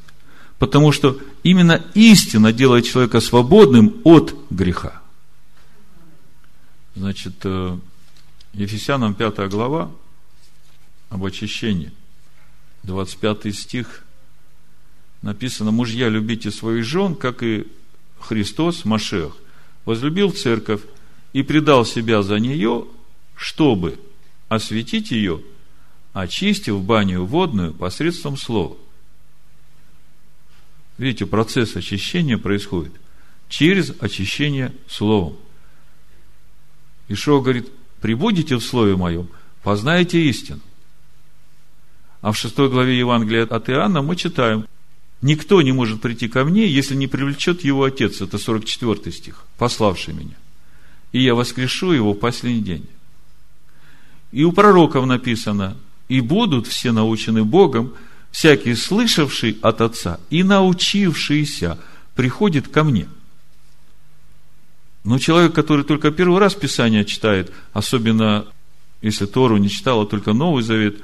Потому 0.59 0.91
что 0.91 1.19
именно 1.43 1.83
истина 1.95 2.53
делает 2.53 2.85
человека 2.85 3.19
свободным 3.19 4.01
от 4.03 4.35
греха. 4.51 5.01
Значит, 6.95 7.33
э, 7.43 7.77
Ефесянам 8.53 9.15
5 9.15 9.47
глава 9.49 9.91
об 11.09 11.23
очищении. 11.23 11.91
25 12.83 13.55
стих 13.55 14.03
написано, 15.21 15.71
мужья, 15.71 16.09
любите 16.09 16.51
своих 16.51 16.83
жен, 16.83 17.15
как 17.15 17.43
и 17.43 17.67
Христос, 18.19 18.85
Машех, 18.85 19.35
возлюбил 19.85 20.31
церковь 20.31 20.81
и 21.33 21.43
предал 21.43 21.85
себя 21.85 22.23
за 22.23 22.39
нее, 22.39 22.85
чтобы 23.35 23.99
осветить 24.49 25.11
ее 25.11 25.41
очистив 26.13 26.83
баню 26.83 27.23
водную 27.23 27.73
посредством 27.73 28.37
слова. 28.37 28.77
Видите, 30.97 31.25
процесс 31.25 31.75
очищения 31.75 32.37
происходит 32.37 32.93
через 33.49 33.93
очищение 33.99 34.73
словом. 34.87 35.37
Ишо 37.07 37.41
говорит, 37.41 37.69
прибудете 38.01 38.55
в 38.55 38.61
слове 38.61 38.95
моем, 38.95 39.29
познаете 39.63 40.21
истину. 40.29 40.61
А 42.21 42.31
в 42.31 42.37
шестой 42.37 42.69
главе 42.69 42.97
Евангелия 42.97 43.43
от 43.43 43.69
Иоанна 43.69 44.01
мы 44.01 44.15
читаем, 44.15 44.67
никто 45.21 45.61
не 45.61 45.71
может 45.71 46.01
прийти 46.01 46.27
ко 46.27 46.43
мне, 46.43 46.67
если 46.67 46.95
не 46.95 47.07
привлечет 47.07 47.63
его 47.63 47.83
отец, 47.83 48.21
это 48.21 48.37
44 48.37 49.11
стих, 49.11 49.43
пославший 49.57 50.13
меня. 50.13 50.35
И 51.11 51.23
я 51.23 51.35
воскрешу 51.35 51.91
его 51.91 52.13
в 52.13 52.19
последний 52.19 52.61
день. 52.61 52.85
И 54.31 54.43
у 54.43 54.51
пророков 54.51 55.05
написано, 55.05 55.77
и 56.07 56.21
будут 56.21 56.67
все 56.67 56.91
научены 56.91 57.43
Богом, 57.43 57.93
всякий 58.31 58.75
слышавший 58.75 59.57
от 59.61 59.81
Отца 59.81 60.19
и 60.29 60.43
научившийся 60.43 61.79
приходит 62.15 62.67
ко 62.67 62.83
мне. 62.83 63.07
Но 65.03 65.17
человек, 65.17 65.53
который 65.53 65.83
только 65.83 66.11
первый 66.11 66.39
раз 66.39 66.53
Писание 66.53 67.03
читает, 67.03 67.51
особенно 67.73 68.45
если 69.01 69.25
Тору 69.25 69.57
не 69.57 69.69
читал, 69.69 70.01
а 70.01 70.05
только 70.05 70.33
Новый 70.33 70.63
Завет, 70.63 71.01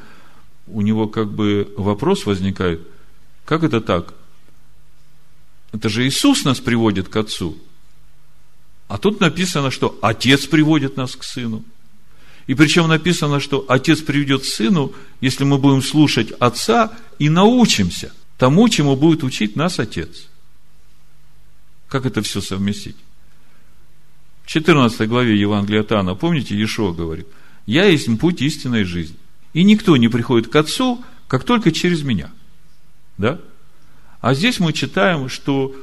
у 0.67 0.81
него 0.81 1.07
как 1.07 1.31
бы 1.31 1.73
вопрос 1.77 2.25
возникает, 2.25 2.81
как 3.45 3.63
это 3.63 3.81
так? 3.81 4.13
Это 5.71 5.89
же 5.89 6.07
Иисус 6.07 6.43
нас 6.45 6.59
приводит 6.59 7.09
к 7.09 7.15
Отцу. 7.15 7.57
А 8.87 8.97
тут 8.97 9.19
написано, 9.19 9.69
что 9.69 9.97
Отец 10.01 10.45
приводит 10.45 10.97
нас 10.97 11.15
к 11.15 11.23
Сыну– 11.23 11.63
и 12.47 12.53
причем 12.53 12.87
написано, 12.87 13.41
что 13.41 13.65
отец 13.67 13.99
приведет 14.01 14.45
сыну, 14.45 14.93
если 15.19 15.43
мы 15.43 15.57
будем 15.57 15.81
слушать 15.83 16.31
отца 16.39 16.97
и 17.19 17.29
научимся 17.29 18.13
тому, 18.37 18.69
чему 18.69 18.95
будет 18.95 19.23
учить 19.23 19.57
нас 19.57 19.79
отец. 19.79 20.27
Как 21.89 22.05
это 22.05 22.21
все 22.21 22.39
совместить? 22.39 22.95
В 24.43 24.47
14 24.47 25.09
главе 25.09 25.37
Евангелия 25.37 25.81
от 25.81 25.91
Иоанна, 25.91 26.15
помните, 26.15 26.55
Иешуа 26.55 26.93
говорит, 26.93 27.27
«Я 27.65 27.83
есть 27.85 28.07
путь 28.17 28.41
истинной 28.41 28.85
жизни, 28.85 29.17
и 29.57 29.63
никто 29.63 29.97
не 29.97 30.07
приходит 30.07 30.49
к 30.49 30.55
Отцу, 30.55 31.03
как 31.27 31.43
только 31.43 31.71
через 31.71 32.03
меня». 32.03 32.31
Да? 33.17 33.39
А 34.21 34.33
здесь 34.33 34.59
мы 34.59 34.73
читаем, 34.73 35.29
что 35.29 35.75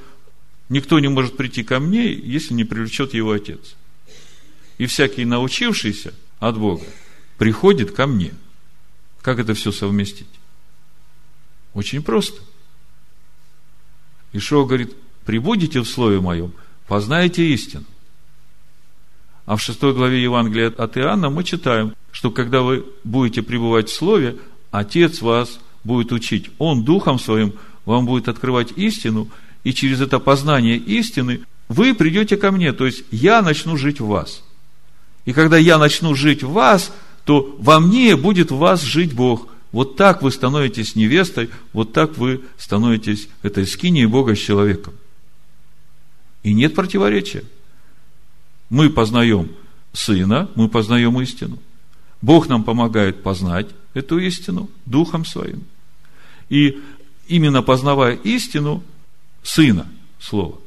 никто 0.68 1.00
не 1.00 1.08
может 1.08 1.36
прийти 1.36 1.62
ко 1.64 1.80
мне, 1.80 2.12
если 2.12 2.54
не 2.54 2.64
привлечет 2.64 3.14
его 3.14 3.32
Отец. 3.32 3.76
И 4.78 4.86
всякий 4.86 5.24
научившийся– 5.24 6.14
от 6.48 6.58
Бога 6.58 6.84
приходит 7.38 7.92
ко 7.92 8.06
мне. 8.06 8.34
Как 9.22 9.38
это 9.38 9.54
все 9.54 9.72
совместить? 9.72 10.28
Очень 11.72 12.02
просто. 12.02 12.42
Ишо 14.32 14.66
говорит, 14.66 14.94
прибудете 15.24 15.80
в 15.80 15.88
слове 15.88 16.20
моем, 16.20 16.52
познаете 16.86 17.48
истину. 17.54 17.84
А 19.46 19.56
в 19.56 19.62
шестой 19.62 19.94
главе 19.94 20.22
Евангелия 20.22 20.68
от 20.68 20.96
Иоанна 20.98 21.30
мы 21.30 21.44
читаем, 21.44 21.94
что 22.14 22.30
когда 22.30 22.62
вы 22.62 22.86
будете 23.02 23.42
пребывать 23.42 23.90
в 23.90 23.92
Слове, 23.92 24.36
Отец 24.70 25.20
вас 25.20 25.58
будет 25.82 26.12
учить. 26.12 26.48
Он 26.58 26.84
Духом 26.84 27.18
Своим 27.18 27.54
вам 27.84 28.06
будет 28.06 28.28
открывать 28.28 28.70
истину, 28.76 29.28
и 29.64 29.74
через 29.74 30.00
это 30.00 30.20
познание 30.20 30.76
истины 30.76 31.40
вы 31.68 31.92
придете 31.92 32.36
ко 32.36 32.52
мне, 32.52 32.72
то 32.72 32.86
есть 32.86 33.02
я 33.10 33.42
начну 33.42 33.76
жить 33.76 33.98
в 33.98 34.06
вас. 34.06 34.44
И 35.24 35.32
когда 35.32 35.58
я 35.58 35.76
начну 35.76 36.14
жить 36.14 36.44
в 36.44 36.52
вас, 36.52 36.92
то 37.24 37.56
во 37.58 37.80
мне 37.80 38.14
будет 38.16 38.52
в 38.52 38.58
вас 38.58 38.80
жить 38.82 39.12
Бог. 39.12 39.48
Вот 39.72 39.96
так 39.96 40.22
вы 40.22 40.30
становитесь 40.30 40.94
невестой, 40.94 41.50
вот 41.72 41.92
так 41.92 42.16
вы 42.16 42.42
становитесь 42.58 43.28
этой 43.42 43.66
скинией 43.66 44.06
Бога 44.06 44.36
с 44.36 44.38
человеком. 44.38 44.94
И 46.44 46.54
нет 46.54 46.76
противоречия. 46.76 47.42
Мы 48.70 48.88
познаем 48.88 49.50
Сына, 49.92 50.48
мы 50.54 50.68
познаем 50.68 51.20
истину. 51.20 51.58
Бог 52.24 52.48
нам 52.48 52.64
помогает 52.64 53.22
познать 53.22 53.66
эту 53.92 54.18
истину 54.18 54.70
Духом 54.86 55.26
Своим. 55.26 55.62
И 56.48 56.80
именно 57.28 57.60
познавая 57.60 58.14
истину 58.14 58.82
Сына, 59.42 59.86
Слова, 60.18 60.58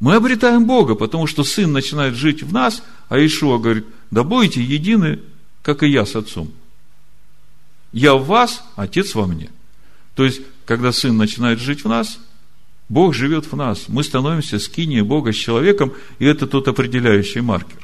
мы 0.00 0.14
обретаем 0.14 0.64
Бога, 0.64 0.94
потому 0.94 1.26
что 1.26 1.44
Сын 1.44 1.70
начинает 1.72 2.14
жить 2.14 2.42
в 2.42 2.54
нас, 2.54 2.82
а 3.10 3.18
Ишуа 3.18 3.58
говорит, 3.58 3.84
да 4.10 4.24
будете 4.24 4.62
едины, 4.62 5.20
как 5.62 5.82
и 5.82 5.88
я 5.88 6.06
с 6.06 6.16
Отцом. 6.16 6.50
Я 7.92 8.14
в 8.14 8.24
вас, 8.24 8.64
Отец 8.76 9.14
во 9.14 9.26
мне. 9.26 9.50
То 10.14 10.24
есть, 10.24 10.40
когда 10.64 10.92
Сын 10.92 11.18
начинает 11.18 11.60
жить 11.60 11.84
в 11.84 11.88
нас, 11.88 12.18
Бог 12.88 13.12
живет 13.12 13.52
в 13.52 13.56
нас. 13.56 13.88
Мы 13.88 14.02
становимся 14.02 14.58
скинией 14.58 15.02
Бога 15.02 15.34
с 15.34 15.36
человеком, 15.36 15.92
и 16.18 16.24
это 16.24 16.46
тот 16.46 16.66
определяющий 16.66 17.42
маркер. 17.42 17.83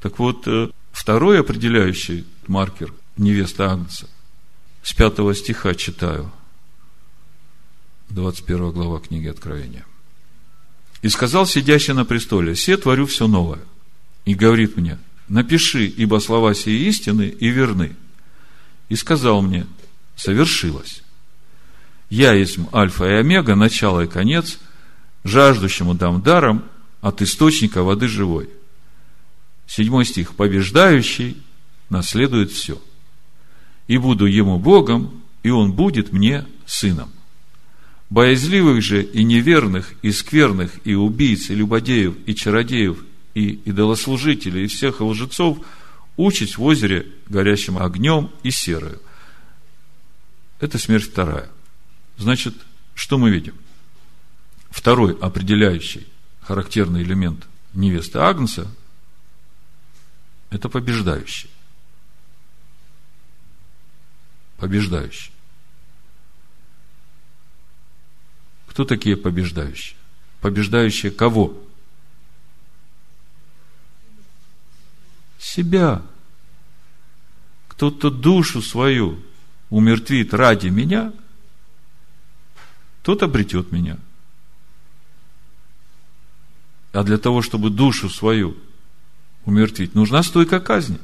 Так 0.00 0.18
вот, 0.18 0.46
э, 0.46 0.68
второй 0.92 1.40
определяющий 1.40 2.26
маркер 2.46 2.92
невеста 3.16 3.72
Агнца. 3.72 4.08
С 4.82 4.92
пятого 4.94 5.34
стиха 5.34 5.74
читаю. 5.74 6.32
21 8.08 8.72
глава 8.72 8.98
книги 8.98 9.28
Откровения. 9.28 9.84
И 11.02 11.08
сказал 11.08 11.46
сидящий 11.46 11.94
на 11.94 12.04
престоле, 12.04 12.54
все 12.54 12.76
творю 12.76 13.06
все 13.06 13.26
новое. 13.26 13.60
И 14.24 14.34
говорит 14.34 14.76
мне, 14.76 14.98
напиши, 15.28 15.86
ибо 15.86 16.18
слова 16.18 16.54
сии 16.54 16.88
истины 16.88 17.28
и 17.28 17.48
верны. 17.48 17.96
И 18.88 18.96
сказал 18.96 19.42
мне, 19.42 19.66
совершилось. 20.16 21.02
Я 22.08 22.32
есть 22.32 22.58
Альфа 22.74 23.04
и 23.04 23.14
Омега, 23.14 23.54
начало 23.54 24.00
и 24.00 24.08
конец, 24.08 24.58
жаждущему 25.24 25.94
дам 25.94 26.20
даром 26.22 26.64
от 27.00 27.22
источника 27.22 27.82
воды 27.82 28.08
живой. 28.08 28.50
Седьмой 29.70 30.04
стих. 30.04 30.34
Побеждающий 30.34 31.36
наследует 31.90 32.50
все. 32.50 32.82
И 33.86 33.98
буду 33.98 34.26
ему 34.26 34.58
Богом, 34.58 35.22
и 35.44 35.50
он 35.50 35.72
будет 35.72 36.12
мне 36.12 36.44
сыном. 36.66 37.08
Боязливых 38.10 38.82
же 38.82 39.04
и 39.04 39.22
неверных, 39.22 39.94
и 40.02 40.10
скверных, 40.10 40.72
и 40.82 40.94
убийц, 40.94 41.50
и 41.50 41.54
любодеев, 41.54 42.16
и 42.26 42.34
чародеев, 42.34 42.98
и 43.34 43.60
идолослужителей, 43.64 44.64
и 44.64 44.66
всех 44.66 45.00
лжецов 45.00 45.58
учить 46.16 46.58
в 46.58 46.62
озере 46.64 47.06
горящим 47.28 47.78
огнем 47.78 48.28
и 48.42 48.50
серою. 48.50 49.00
Это 50.58 50.78
смерть 50.78 51.04
вторая. 51.04 51.48
Значит, 52.18 52.54
что 52.96 53.18
мы 53.18 53.30
видим? 53.30 53.54
Второй 54.68 55.16
определяющий 55.20 56.08
характерный 56.40 57.04
элемент 57.04 57.46
невесты 57.72 58.18
Агнца– 58.18 58.66
это 60.50 60.68
побеждающий. 60.68 61.48
Побеждающий. 64.56 65.32
Кто 68.66 68.84
такие 68.84 69.16
побеждающие? 69.16 69.96
Побеждающие 70.40 71.10
кого? 71.10 71.56
Себя. 75.38 76.02
Кто-то 77.68 78.10
душу 78.10 78.60
свою 78.60 79.22
умертвит 79.70 80.34
ради 80.34 80.68
меня, 80.68 81.12
тот 83.02 83.22
обретет 83.22 83.72
меня. 83.72 83.96
А 86.92 87.02
для 87.04 87.18
того, 87.18 87.40
чтобы 87.40 87.70
душу 87.70 88.10
свою 88.10 88.56
умертвить, 89.50 89.94
нужна 89.94 90.22
стойка 90.22 90.60
казни. 90.60 90.98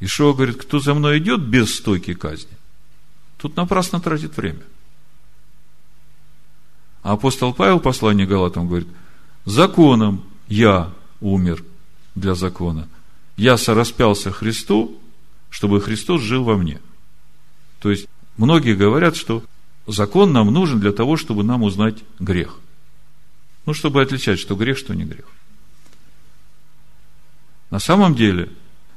Ишуа 0.00 0.32
говорит, 0.32 0.56
кто 0.56 0.78
за 0.80 0.94
мной 0.94 1.18
идет 1.18 1.40
без 1.40 1.76
стойки 1.76 2.14
казни, 2.14 2.56
тут 3.36 3.56
напрасно 3.56 4.00
тратит 4.00 4.36
время– 4.36 4.62
а 7.02 7.12
апостол 7.12 7.54
Павел, 7.54 7.80
послание 7.80 8.26
Галатам, 8.26 8.66
говорит, 8.68 8.88
законом 9.44 10.24
я 10.48 10.92
умер 11.20 11.64
для 12.14 12.34
закона. 12.34 12.88
Я 13.36 13.56
сораспялся 13.56 14.30
Христу, 14.30 15.00
чтобы 15.48 15.80
Христос 15.80 16.20
жил 16.20 16.44
во 16.44 16.56
мне. 16.56 16.80
То 17.80 17.90
есть, 17.90 18.06
многие 18.36 18.74
говорят, 18.74 19.16
что 19.16 19.42
закон 19.86 20.32
нам 20.32 20.52
нужен 20.52 20.80
для 20.80 20.92
того, 20.92 21.16
чтобы 21.16 21.44
нам 21.44 21.62
узнать 21.62 21.96
грех. 22.18 22.58
Ну, 23.64 23.74
чтобы 23.74 24.02
отличать, 24.02 24.38
что 24.38 24.56
грех, 24.56 24.76
что 24.76 24.94
не 24.94 25.04
грех. 25.04 25.24
На 27.70 27.78
самом 27.78 28.14
деле, 28.14 28.50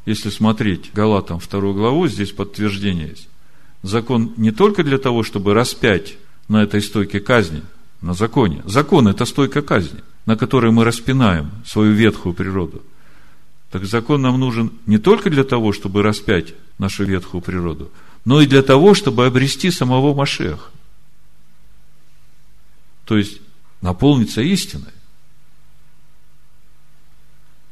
если 0.05 0.29
смотреть 0.29 0.91
Галатам 0.93 1.39
вторую 1.39 1.73
главу, 1.73 2.07
здесь 2.07 2.31
подтверждение 2.31 3.09
есть. 3.09 3.29
Закон 3.83 4.33
не 4.37 4.51
только 4.51 4.83
для 4.83 4.97
того, 4.97 5.23
чтобы 5.23 5.53
распять 5.53 6.17
на 6.47 6.63
этой 6.63 6.81
стойке 6.81 7.19
казни– 7.19 7.61
на 8.01 8.13
законе. 8.13 8.61
Закон– 8.65 9.07
это 9.09 9.25
стойка 9.25 9.61
казни, 9.61 9.99
на 10.25 10.35
которой 10.35 10.71
мы 10.71 10.83
распинаем 10.83 11.51
свою 11.65 11.93
ветхую 11.93 12.33
природу. 12.33 12.81
Так 13.69 13.85
закон 13.85 14.21
нам 14.21 14.39
нужен 14.39 14.71
не 14.85 14.97
только 14.97 15.29
для 15.29 15.43
того, 15.43 15.71
чтобы 15.71 16.01
распять 16.01 16.53
нашу 16.77 17.05
ветхую 17.05 17.41
природу, 17.41 17.91
но 18.25 18.41
и 18.41 18.47
для 18.47 18.63
того, 18.63 18.93
чтобы 18.95 19.25
обрести 19.25 19.71
самого 19.71 20.13
Машеха. 20.13 20.69
То 23.05 23.17
есть, 23.17 23.39
наполниться 23.81 24.41
истиной. 24.41 24.91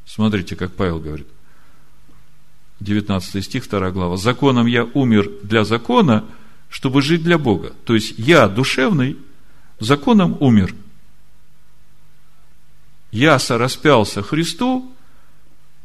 Смотрите, 0.09 0.55
как 0.55 0.73
Павел 0.73 0.99
говорит. 0.99 1.27
19 2.79 3.45
стих, 3.45 3.69
2 3.69 3.91
глава. 3.91 4.17
«Законом 4.17 4.65
я 4.65 4.85
умер 4.85 5.29
для 5.43 5.63
закона, 5.63 6.25
чтобы 6.67 7.03
жить 7.03 7.23
для 7.23 7.37
Бога». 7.37 7.73
То 7.85 7.93
есть, 7.93 8.17
я 8.17 8.47
душевный– 8.47 9.17
законом 9.79 10.35
умер. 10.39 10.73
Я 13.11 13.37
сораспялся 13.37 14.23
Христу, 14.23 14.91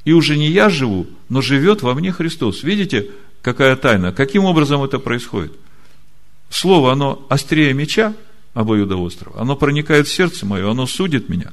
и 0.07 0.13
уже 0.13 0.39
не 0.39 0.49
я 0.49 0.71
живу, 0.71 1.07
но 1.29 1.43
живет 1.43 1.83
во 1.83 1.93
мне 1.93 2.11
Христос. 2.11 2.63
Видите, 2.63 3.11
какая 3.43 3.77
тайна? 3.77 4.13
Каким 4.13 4.45
образом 4.45 4.83
это 4.83 4.99
происходит? 4.99 5.53
Слово, 6.49 6.93
оно 6.93 7.27
острее 7.29 7.75
меча, 7.75 8.15
обоюдоострого, 8.55 9.39
оно 9.39 9.55
проникает 9.55 10.07
в 10.07 10.15
сердце 10.15 10.47
мое, 10.47 10.71
оно 10.71 10.87
судит 10.87 11.29
меня. 11.29 11.53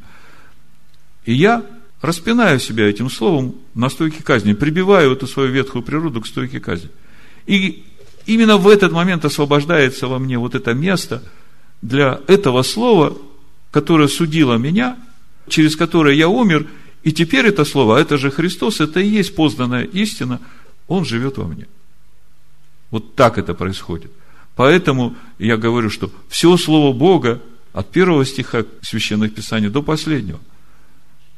И 1.26 1.34
я 1.34 1.66
распинаю 2.02 2.60
себя 2.60 2.90
этим 2.90 3.10
словом 3.10 3.56
на 3.76 3.90
стойке 3.90 4.24
казни, 4.24 4.54
прибиваю 4.54 5.12
эту 5.14 5.28
свою 5.28 5.52
ветхую 5.52 5.84
природу 5.84 6.22
к 6.22 6.28
стойке 6.28 6.60
казни. 6.60 6.90
И 7.46 7.84
именно 8.26 8.58
в 8.58 8.68
этот 8.68 8.92
момент 8.92 9.26
освобождается 9.26 10.08
во 10.08 10.20
мне 10.20 10.38
вот 10.38 10.56
это 10.56 10.74
место– 10.74 11.24
для 11.82 12.22
этого 12.28 12.62
слова, 12.62 13.18
которое 13.72 14.08
судило 14.08 14.56
меня, 14.56 14.98
через 15.48 15.76
которое 15.76 16.16
я 16.16 16.28
умер, 16.28 16.68
и 17.04 17.12
теперь 17.12 17.48
это 17.48 17.66
слово, 17.66 17.98
а 17.98 18.02
это 18.02 18.18
же 18.18 18.30
Христос, 18.30 18.80
это 18.80 19.00
и 19.00 19.08
есть 19.08 19.36
познанная 19.36 19.84
истина, 19.84 20.40
Он 20.88 21.04
живет 21.06 21.38
во 21.38 21.46
мне. 21.46 21.68
Вот 22.92 23.16
так 23.16 23.38
это 23.38 23.54
происходит. 23.54 24.12
Поэтому 24.56 25.16
я 25.40 25.58
говорю, 25.58 25.90
что 25.90 26.12
все 26.30 26.56
Слово 26.58 26.94
Бога 26.94 27.42
от 27.74 27.90
первого 27.90 28.26
стиха 28.26 28.66
Священных 28.82 29.34
Писаний 29.34 29.70
до 29.70 29.82
последнего. 29.82 30.40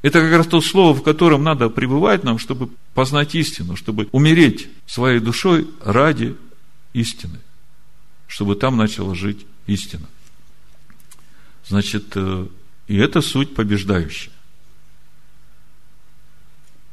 Это 0.04 0.20
как 0.20 0.34
раз 0.34 0.48
то 0.48 0.60
слово, 0.60 0.94
в 0.94 1.02
котором 1.02 1.44
надо 1.44 1.70
пребывать 1.70 2.26
нам, 2.26 2.38
чтобы 2.38 2.70
познать 2.94 3.36
истину, 3.36 3.78
чтобы 3.78 4.10
умереть 4.12 4.68
своей 4.86 5.20
душой 5.20 5.66
ради 5.82 6.36
истины, 6.92 7.40
чтобы 8.28 8.56
там 8.56 8.76
начала 8.76 9.16
жить 9.16 9.46
истина. 9.66 10.06
Значит, 11.66 12.12
э, 12.16 12.48
и 12.88 12.98
это 12.98 13.22
суть 13.22 13.56
побеждающая. 13.56 14.34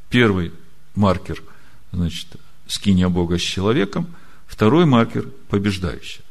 Первый 0.09 0.53
маркер, 0.95 1.43
значит, 1.91 2.29
скиния 2.69 3.09
Бога 3.09 3.39
с 3.39 3.43
человеком. 3.43 4.07
Второй 4.47 4.87
маркер– 4.87 5.27
побеждающий. 5.49 6.23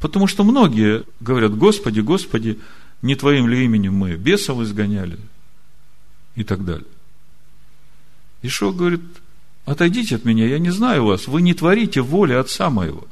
Потому 0.00 0.26
что 0.26 0.44
многие 0.44 1.04
говорят, 1.20 1.56
Господи, 1.56 2.00
Господи, 2.00 2.58
не 3.00 3.14
Твоим 3.14 3.48
ли 3.48 3.64
именем 3.64 3.94
мы 3.94 4.16
бесов 4.16 4.60
изгоняли, 4.60 5.18
и 6.36 6.44
так 6.44 6.64
далее. 6.64 6.86
Ишо 8.42 8.72
говорит, 8.72 9.02
отойдите 9.64 10.16
от 10.16 10.24
меня, 10.24 10.46
я 10.46 10.58
не 10.58 10.70
знаю 10.70 11.06
вас, 11.06 11.26
вы 11.26 11.42
не 11.42 11.54
творите 11.54 12.00
воли 12.00 12.34
Отца 12.34 12.70
моего. 12.70 13.08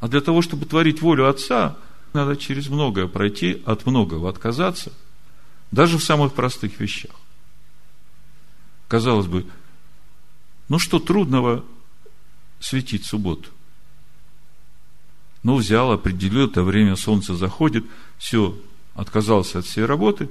А 0.00 0.06
для 0.06 0.20
того, 0.20 0.42
чтобы 0.42 0.66
творить 0.66 1.02
волю 1.02 1.28
Отца, 1.28 1.76
надо 2.12 2.36
через 2.36 2.68
многое 2.68 3.08
пройти, 3.08 3.60
от 3.66 3.84
многого 3.86 4.28
отказаться, 4.28 4.92
даже 5.72 5.98
в 5.98 6.04
самых 6.04 6.34
простых 6.34 6.78
вещах. 6.78 7.10
Казалось 8.86 9.26
бы, 9.26 9.46
ну 10.68 10.78
что 10.78 10.98
трудного 10.98 11.64
светить 12.60 13.06
субботу? 13.06 13.50
Ну, 15.42 15.56
взял, 15.56 15.92
определил 15.92 16.46
это 16.46 16.62
время, 16.62 16.96
солнце 16.96 17.34
заходит, 17.34 17.84
все, 18.18 18.58
отказался 18.98 19.60
от 19.60 19.64
всей 19.64 19.84
работы 19.84 20.28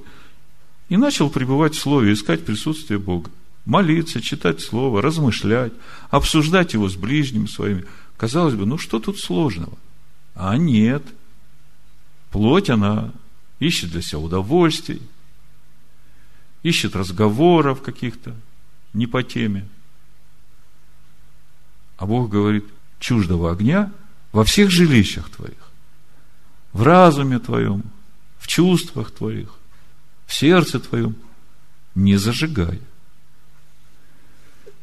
и 0.90 0.98
начал 0.98 1.30
пребывать 1.30 1.74
в 1.74 1.80
Слове, 1.80 2.12
искать 2.12 2.44
присутствие 2.44 2.98
Бога. 2.98 3.30
Молиться, 3.64 4.20
читать 4.20 4.60
Слово, 4.60 5.00
размышлять, 5.00 5.72
обсуждать 6.10 6.74
его 6.74 6.88
с 6.88 6.94
ближними 6.94 7.46
своими. 7.46 7.86
Казалось 8.18 8.54
бы, 8.54 8.66
ну 8.66 8.76
что 8.76 8.98
тут 8.98 9.18
сложного? 9.18 9.76
А 10.34 10.56
нет. 10.58 11.02
Плоть, 12.30 12.68
она 12.68 13.10
ищет 13.58 13.90
для 13.90 14.02
себя 14.02 14.18
удовольствий, 14.18 15.00
ищет 16.62 16.94
разговоров 16.94 17.80
каких-то, 17.80 18.36
не 18.92 19.06
по 19.06 19.22
теме. 19.22 19.66
А 21.96 22.04
Бог 22.04 22.28
говорит, 22.28 22.66
чуждого 23.00 23.50
огня 23.50 23.92
во 24.32 24.44
всех 24.44 24.70
жилищах 24.70 25.30
твоих, 25.30 25.70
в 26.74 26.82
разуме 26.82 27.38
твоем, 27.38 27.82
чувствах 28.48 29.10
твоих, 29.12 29.54
в 30.26 30.34
сердце 30.34 30.80
твоем, 30.80 31.14
не 31.94 32.16
зажигай. 32.16 32.80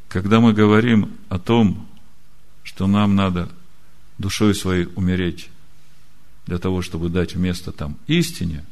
Когда 0.07 0.39
мы 0.39 0.53
говорим 0.53 1.17
о 1.27 1.39
том, 1.39 1.89
что 2.63 2.87
нам 2.87 3.15
надо 3.15 3.49
душой 4.17 4.55
своей 4.55 4.85
умереть 4.95 5.49
для 6.45 6.59
того, 6.59 6.81
чтобы 6.81 7.09
дать 7.09 7.35
место 7.35 7.71
там 7.71 7.97
истине, 8.07 8.63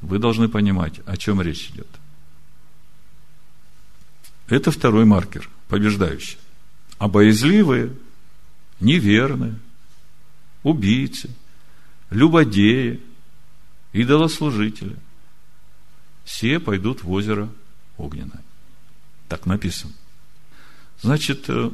вы 0.00 0.18
должны 0.18 0.48
понимать, 0.48 1.00
о 1.04 1.16
чем 1.16 1.42
речь 1.42 1.70
идет. 1.70 1.88
Это 4.48 4.70
второй 4.70 5.04
маркер, 5.04 5.48
побеждающий. 5.68 6.38
А 6.98 7.08
боязливые, 7.08 7.92
неверные, 8.78 9.58
убийцы, 10.62 11.30
любодеи, 12.10 13.00
идолослужители, 13.92 14.96
все 16.24 16.60
пойдут 16.60 17.02
в 17.02 17.10
озеро 17.10 17.48
огненное. 17.96 18.42
Так 19.28 19.46
написано. 19.46 19.92
Значит, 21.02 21.44
э, 21.48 21.70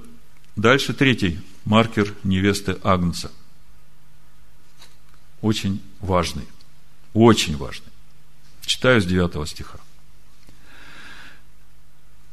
дальше 0.55 0.93
третий 0.93 1.41
маркер 1.65 2.15
невесты 2.23 2.79
Агнца. 2.83 3.31
Очень 5.41 5.83
важный. 6.01 6.47
Очень 7.13 7.57
важный. 7.57 7.93
Читаю 8.63 9.01
с 9.01 9.07
9 9.07 9.49
стиха. 9.49 9.79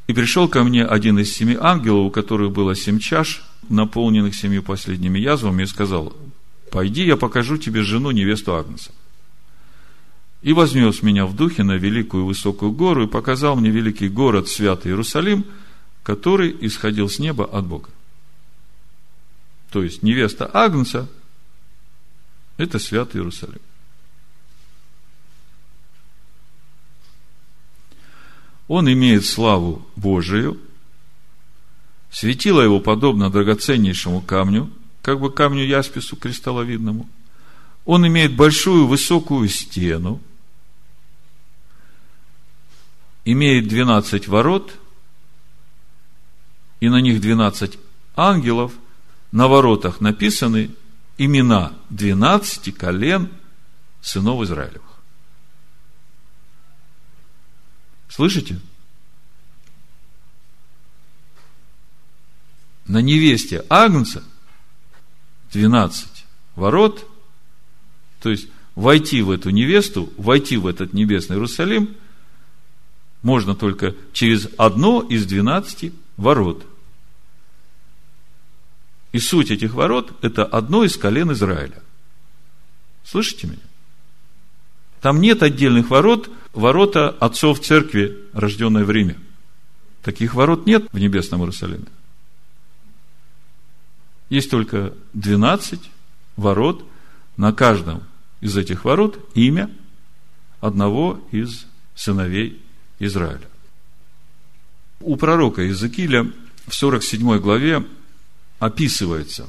И 0.07 0.13
пришел 0.13 0.49
ко 0.49 0.63
мне 0.63 0.85
один 0.85 1.17
из 1.19 1.33
семи 1.33 1.57
ангелов, 1.59 2.07
у 2.07 2.11
которых 2.11 2.51
было 2.51 2.75
семь 2.75 2.99
чаш, 2.99 3.43
наполненных 3.69 4.35
семью 4.35 4.61
последними 4.61 5.19
язвами, 5.19 5.63
и 5.63 5.67
сказал, 5.67 6.15
пойди, 6.71 7.05
я 7.05 7.15
покажу 7.15 7.57
тебе 7.57 7.83
жену, 7.83 8.11
невесту 8.11 8.55
Агнца. 8.55 8.91
И 10.43 10.51
вознес 10.51 11.01
меня 11.01 11.25
в 11.25 11.35
духе 11.35 11.63
на 11.63 11.77
великую 11.77 12.25
высокую 12.25 12.73
гору 12.73 13.05
и 13.05 13.07
показал 13.07 13.55
мне 13.55 13.69
великий 13.69 14.09
город, 14.09 14.49
святый 14.49 14.91
Иерусалим, 14.91 15.45
который 16.03 16.55
исходил 16.59 17.09
с 17.09 17.17
неба 17.17 17.45
от 17.45 17.65
Бога. 17.65 17.89
То 19.71 19.81
есть, 19.81 20.03
невеста 20.03 20.49
Агнца– 20.53 21.09
это 22.57 22.77
святый 22.77 23.21
Иерусалим. 23.21 23.61
Он 28.67 28.91
имеет 28.91 29.25
славу 29.25 29.87
Божию, 29.95 30.59
светило 32.11 32.59
его 32.59 32.81
подобно 32.81 33.29
драгоценнейшему 33.29 34.21
камню, 34.21 34.69
как 35.01 35.21
бы 35.21 35.31
камню 35.31 35.63
яспису 35.63 36.17
кристалловидному. 36.17 37.09
Он 37.85 38.05
имеет 38.07 38.35
большую 38.35 38.87
высокую 38.87 39.47
стену, 39.47 40.21
имеет 43.25 43.67
12 43.67 44.27
ворот, 44.27 44.73
и 46.79 46.89
на 46.89 46.99
них 46.99 47.21
12 47.21 47.79
ангелов, 48.15 48.73
на 49.31 49.47
воротах 49.47 50.01
написаны 50.01 50.71
имена 51.17 51.73
12 51.89 52.75
колен 52.75 53.29
сынов 54.01 54.43
Израилевых. 54.43 54.81
Слышите? 58.09 58.59
На 62.85 63.01
невесте 63.01 63.65
Агнца 63.69 64.23
12 65.53 66.25
ворот, 66.55 67.09
то 68.19 68.29
есть 68.29 68.49
войти 68.75 69.21
в 69.21 69.31
эту 69.31 69.51
невесту, 69.51 70.11
войти 70.17 70.57
в 70.57 70.67
этот 70.67 70.93
небесный 70.93 71.37
Иерусалим 71.37 71.95
можно 73.23 73.55
только 73.55 73.95
через 74.11 74.47
одно 74.57 75.01
из 75.01 75.25
12 75.25 75.91
ворот. 76.17 76.63
И 79.11 79.19
суть 79.19 79.51
этих 79.51 79.73
ворот– 79.73 80.11
это 80.21 80.45
одно 80.45 80.83
из 80.83 80.97
колен 80.97 81.31
Израиля. 81.31 81.81
Слышите 83.03 83.47
меня? 83.47 83.59
Там 85.01 85.19
нет 85.19 85.41
отдельных 85.41 85.89
ворот– 85.89 86.29
ворота 86.53 87.09
отцов 87.09 87.59
церкви, 87.59 88.17
рожденной 88.33 88.85
в 88.85 88.91
Риме. 88.91 89.19
Таких 90.01 90.33
ворот 90.35 90.65
нет 90.65 90.87
в 90.91 90.99
небесном 90.99 91.41
Иерусалиме. 91.41 91.87
Есть 94.29 94.49
только 94.49 94.93
12 95.13 95.79
ворот, 96.37 96.85
на 97.35 97.51
каждом 97.51 98.03
из 98.41 98.55
этих 98.57 98.85
ворот 98.85 99.19
имя 99.33 99.71
одного 100.61 101.19
из 101.31 101.65
сыновей 101.95 102.62
Израиля. 102.99 103.47
У 104.99 105.15
пророка 105.15 105.61
Иезекииля 105.61 106.31
в 106.67 106.73
47 106.73 107.39
главе 107.39 107.85
описывается 108.59 109.47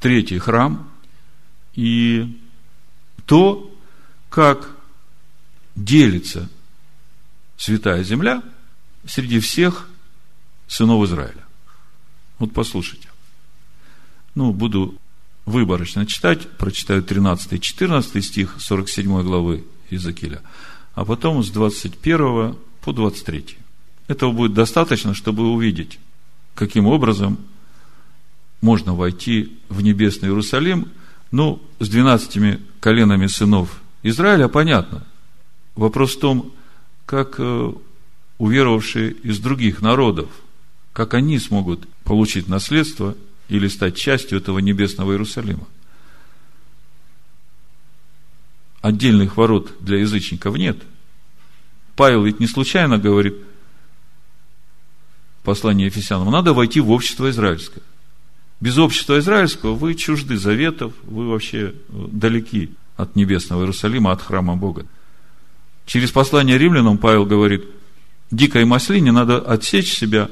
третий 0.00 0.38
храм 0.38 0.90
и 1.74 2.40
то, 3.26 3.70
как 4.30 4.70
делится 5.76 6.48
святая 7.56 8.02
земля 8.02 8.42
среди 9.06 9.40
всех 9.40 9.88
сынов 10.66 11.04
Израиля. 11.04 11.44
Вот 12.38 12.52
послушайте. 12.52 13.08
Ну, 14.34 14.52
буду 14.52 14.98
выборочно 15.44 16.06
читать, 16.06 16.48
прочитаю 16.56 17.02
13 17.02 17.52
и 17.52 17.60
14 17.60 18.24
стих 18.24 18.56
47 18.58 19.22
главы 19.22 19.64
Иезекииля, 19.90 20.42
а 20.94 21.04
потом 21.04 21.42
с 21.42 21.50
21 21.50 22.56
по 22.80 22.92
23. 22.92 23.58
Этого 24.08 24.32
будет 24.32 24.54
достаточно, 24.54 25.14
чтобы 25.14 25.48
увидеть, 25.48 25.98
каким 26.54 26.86
образом 26.86 27.38
можно 28.60 28.94
войти 28.94 29.58
в 29.68 29.82
небесный 29.82 30.28
Иерусалим. 30.28 30.88
Ну, 31.30 31.62
с 31.78 31.88
12 31.88 32.60
коленами 32.80 33.26
сынов 33.26 33.80
Израиля 34.02 34.48
понятно. 34.48 35.06
Вопрос 35.74 36.16
в 36.16 36.20
том, 36.20 36.52
как 37.06 37.36
э, 37.38 37.72
уверовавшие 38.38 39.12
из 39.12 39.38
других 39.38 39.80
народов, 39.80 40.28
как 40.92 41.14
они 41.14 41.38
смогут 41.38 41.88
получить 42.04 42.48
наследство 42.48 43.16
или 43.48 43.68
стать 43.68 43.96
частью 43.96 44.38
этого 44.38 44.58
небесного 44.58 45.12
Иерусалима. 45.12 45.66
Отдельных 48.82 49.36
ворот 49.36 49.72
для 49.80 49.98
язычников 49.98 50.56
нет. 50.56 50.76
Павел 51.94 52.24
ведь 52.24 52.40
не 52.40 52.48
случайно 52.48 52.98
говорит 52.98 53.36
послание 55.44 55.86
Ефесянам, 55.86 56.30
надо 56.30 56.52
войти 56.52 56.80
в 56.80 56.90
общество 56.90 57.30
израильское. 57.30 57.82
Без 58.60 58.78
общества 58.78 59.18
израильского 59.18 59.74
вы 59.74 59.94
чужды 59.94 60.36
заветов, 60.36 60.92
вы 61.04 61.28
вообще 61.28 61.58
э, 61.58 61.72
далеки 61.88 62.70
от 62.96 63.16
небесного 63.16 63.62
Иерусалима, 63.62 64.12
от 64.12 64.22
храма 64.22 64.56
Бога. 64.56 64.86
Через 65.86 66.12
послание 66.12 66.58
римлянам 66.58 66.98
Павел 66.98 67.24
говорит, 67.26 67.64
дикой 68.30 68.64
маслине 68.64 69.12
надо 69.12 69.38
отсечь 69.38 69.92
себя 69.92 70.30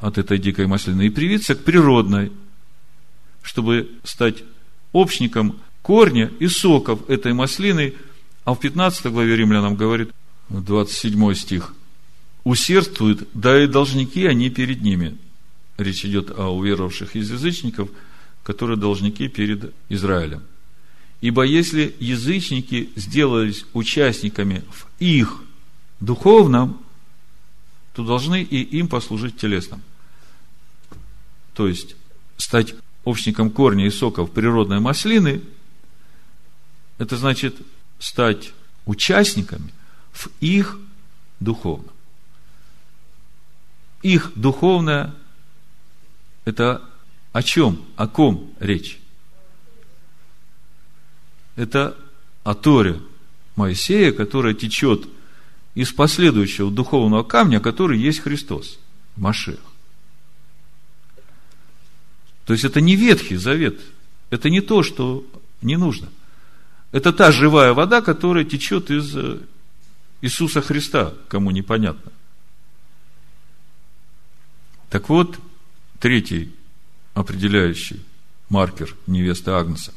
от 0.00 0.18
этой 0.18 0.38
дикой 0.38 0.66
маслины 0.66 1.06
и 1.06 1.10
привиться 1.10 1.54
к 1.54 1.64
природной, 1.64 2.32
чтобы 3.42 3.90
стать 4.02 4.42
общником 4.92 5.56
корня 5.84 6.32
и 6.40 6.48
соков 6.48 7.08
этой 7.10 7.34
маслины, 7.34 7.92
А 8.44 8.54
в 8.54 8.60
15 8.60 9.06
главе 9.06 9.36
Римлянам 9.36 9.76
говорит, 9.76 10.10
27 10.48 11.34
стих, 11.34 11.74
усердствуют, 12.42 13.28
да 13.34 13.62
и 13.62 13.66
должники 13.66 14.26
они 14.26 14.50
перед 14.50 14.82
ними. 14.82 15.16
Речь 15.78 16.04
идет 16.04 16.30
о 16.38 16.48
уверовавших 16.48 17.16
из 17.16 17.30
язычников, 17.30 17.88
которые 18.42 18.76
должники 18.78 19.28
перед 19.28 19.74
Израилем. 19.88 20.42
Ибо 21.20 21.42
если 21.42 21.94
язычники 22.00 22.90
сделались 22.96 23.64
участниками 23.72 24.62
в 24.70 24.86
их 25.00 25.42
духовном, 26.00 26.80
то 27.94 28.04
должны 28.04 28.42
и 28.42 28.62
им 28.78 28.88
послужить 28.88 29.36
телесным. 29.36 29.82
То 31.54 31.68
есть, 31.68 31.96
стать 32.36 32.74
общником 33.04 33.50
корня 33.50 33.86
и 33.86 33.90
соков 33.90 34.30
природной 34.32 34.80
маслины, 34.80 35.40
это 36.98 37.16
значит 37.16 37.56
стать 37.98 38.52
участниками 38.86 39.72
в 40.12 40.28
их 40.40 40.78
духовном. 41.40 41.90
Их 44.02 44.32
духовное– 44.34 45.14
это 46.44 46.82
о 47.32 47.42
чем, 47.42 47.84
о 47.96 48.06
ком 48.06 48.54
речь? 48.60 49.00
Это 51.56 51.96
о 52.42 52.54
Торе 52.54 53.00
Моисея, 53.56 54.12
которая 54.12 54.54
течет 54.54 55.08
из 55.74 55.92
последующего 55.92 56.70
духовного 56.70 57.22
камня, 57.22 57.60
который 57.60 57.98
есть 57.98 58.20
Христос, 58.20 58.78
Машех. 59.16 59.58
То 62.44 62.52
есть 62.52 62.64
это 62.64 62.80
не 62.80 62.96
Ветхий 62.96 63.36
Завет, 63.36 63.80
это 64.30 64.50
не 64.50 64.60
то, 64.60 64.82
что 64.82 65.24
не 65.62 65.76
нужно. 65.76 66.08
Это 66.94 67.12
та 67.12 67.32
живая 67.32 67.72
вода, 67.72 68.02
которая 68.02 68.44
течет 68.44 68.88
из 68.88 69.16
э, 69.16 69.40
Иисуса 70.22 70.62
Христа, 70.62 71.12
кому 71.26 71.50
непонятно. 71.50 72.12
Так 74.90 75.08
вот, 75.08 75.40
третий 75.98 76.54
определяющий 77.14 78.00
маркер 78.48 78.94
невесты 79.08 79.50
Агнца. 79.50 79.92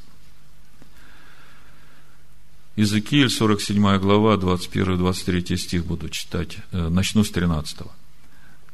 Иезекииль, 2.75 3.29
47 3.29 3.99
глава, 3.99 4.33
21-23 4.37 5.55
стих 5.55 5.85
буду 5.85 6.09
читать. 6.09 6.57
Э, 6.71 6.89
начну 6.89 7.23
с 7.23 7.29
13. 7.29 7.77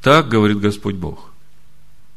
Так 0.02 0.30
говорит 0.30 0.60
Господь 0.60 0.96
Бог. 0.96 1.34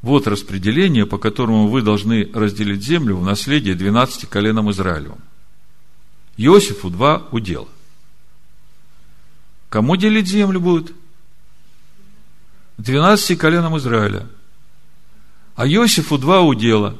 Вот 0.02 0.28
распределение, 0.28 1.04
по 1.04 1.18
которому 1.18 1.66
вы 1.66 1.82
должны 1.82 2.30
разделить 2.32 2.84
землю 2.84 3.16
в 3.16 3.24
наследие 3.24 3.74
12 3.74 4.28
коленам 4.28 4.70
Израилевым. 4.70 5.18
Иосифу 6.36 6.90
два 6.90 7.28
удела. 7.30 7.68
Кому 9.68 9.96
делить 9.96 10.28
землю 10.28 10.60
будет? 10.60 10.94
Двенадцати 12.78 13.36
коленам 13.36 13.76
Израиля. 13.78 14.28
А 15.54 15.66
Иосифу 15.66 16.18
два 16.18 16.42
удела. 16.42 16.98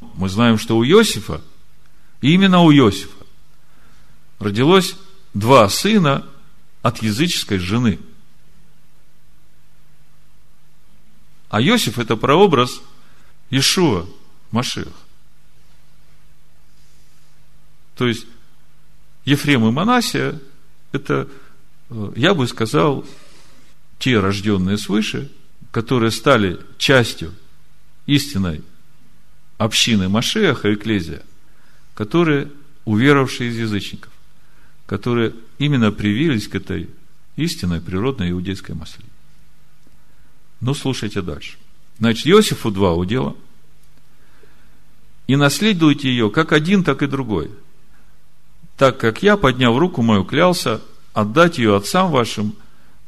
Мы 0.00 0.28
знаем, 0.28 0.58
что 0.58 0.76
у 0.76 0.84
Иосифа, 0.84 1.42
именно 2.20 2.60
у 2.60 2.72
Иосифа, 2.72 3.24
родилось 4.38 4.96
два 5.34 5.68
сына 5.68 6.26
от 6.82 7.02
языческой 7.02 7.58
жены. 7.58 7.98
А 11.48 11.60
Иосиф– 11.60 11.98
это 11.98 12.16
прообраз 12.16 12.80
Ишуа, 13.50 14.06
Машех. 14.50 14.88
То 17.96 18.06
есть, 18.06 18.26
Ефрем 19.24 19.66
и 19.66 19.72
Манасия– 19.72 20.38
это, 20.92 21.28
э, 21.90 22.12
я 22.14 22.34
бы 22.34 22.46
сказал, 22.46 23.04
те 23.98 24.20
рожденные 24.20 24.78
свыше, 24.78 25.32
которые 25.72 26.10
стали 26.10 26.60
частью 26.78 27.34
истинной 28.06 28.62
общины 29.56 30.08
Машеха, 30.08 30.72
Экклезия, 30.72 31.22
которые 31.94 32.52
уверовавшие 32.84 33.50
из 33.50 33.58
язычников, 33.58 34.12
которые 34.84 35.34
именно 35.58 35.90
привились 35.90 36.46
к 36.48 36.54
этой 36.54 36.90
истинной 37.36 37.80
природной 37.80 38.30
иудейской 38.30 38.74
масле. 38.74 39.06
Ну, 40.60 40.74
слушайте 40.74 41.22
дальше. 41.22 41.56
Значит, 41.98 42.26
Иосифу 42.26 42.70
два 42.70 42.94
удела. 42.94 43.34
И 45.26 45.34
наследуйте 45.34 46.08
ее 46.08 46.30
как 46.30 46.52
один, 46.52 46.84
так 46.84 47.02
и 47.02 47.06
другой– 47.06 47.50
так 48.76 48.98
как 48.98 49.22
я, 49.22 49.36
подняв 49.36 49.78
руку 49.78 50.02
мою, 50.02 50.24
клялся 50.24 50.80
отдать 51.12 51.58
ее 51.58 51.76
отцам 51.76 52.10
вашим, 52.10 52.54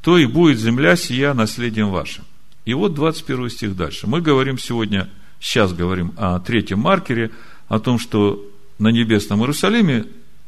то 0.00 0.16
и 0.16 0.26
будет 0.26 0.59
земля 0.59 0.96
сия 0.96 1.35
наследием 1.35 1.90
вашим. 1.90 2.24
И 2.64 2.74
вот 2.74 2.94
21 2.94 3.50
стих 3.50 3.76
дальше. 3.76 4.07
Мы 4.07 4.20
говорим 4.20 4.59
сегодня, 4.59 5.09
сейчас 5.40 5.72
говорим 5.72 6.12
о 6.16 6.38
третьем 6.40 6.81
маркере, 6.81 7.31
о 7.68 7.81
том, 7.81 7.98
что 7.98 8.42
на 8.78 8.88
небесном 8.88 9.40
Иерусалиме, 9.40 10.07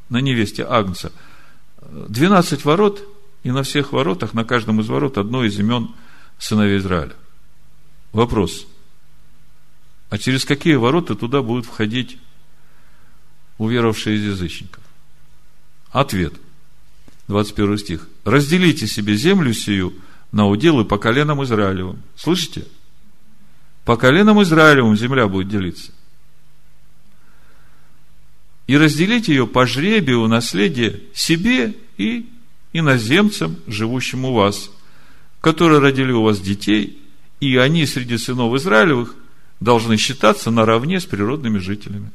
на 0.08 0.18
невесте 0.18 0.64
Агнца, 0.64 1.12
12 1.82 2.64
ворот, 2.64 3.06
и 3.42 3.50
на 3.50 3.62
всех 3.62 3.92
воротах, 3.92 4.34
на 4.34 4.44
каждом 4.44 4.80
из 4.80 4.88
ворот 4.88 5.18
одно 5.18 5.44
из 5.44 5.58
имен 5.58 5.94
сыновей 6.38 6.78
Израиля. 6.78 7.14
Вопрос. 8.12 8.66
А 10.10 10.18
через 10.18 10.44
какие 10.44 10.74
ворота 10.74 11.14
туда 11.14 11.42
будут 11.42 11.66
входить 11.66 12.18
уверовавшие 13.58 14.16
из 14.16 14.24
язычников? 14.24 14.79
Ответ. 15.90 16.34
21 17.28 17.78
стих. 17.78 18.08
Разделите 18.24 18.86
себе 18.86 19.16
землю 19.16 19.52
сию 19.52 19.94
на 20.32 20.46
уделы 20.46 20.84
по 20.84 20.98
коленам 20.98 21.42
Израилевым. 21.44 22.02
Слышите? 22.16 22.66
По 23.84 23.96
коленам 23.96 24.42
Израилевым 24.42 24.96
земля 24.96 25.26
будет 25.26 25.48
делиться. 25.48 25.92
И 28.66 28.76
разделите 28.76 29.32
ее 29.32 29.48
по 29.48 29.66
жребию 29.66 30.26
наследие 30.28 31.00
себе 31.12 31.74
и 31.96 32.28
иноземцам, 32.72 33.56
живущим 33.66 34.24
у 34.24 34.32
вас, 34.32 34.70
которые 35.40 35.80
родили 35.80 36.12
у 36.12 36.22
вас 36.22 36.40
детей, 36.40 37.02
и 37.40 37.56
они 37.56 37.84
среди 37.86 38.16
сынов 38.16 38.54
Израилевых 38.54 39.16
должны 39.58 39.96
считаться 39.96 40.52
наравне 40.52 41.00
с 41.00 41.06
природными 41.06 41.58
жителями 41.58 42.12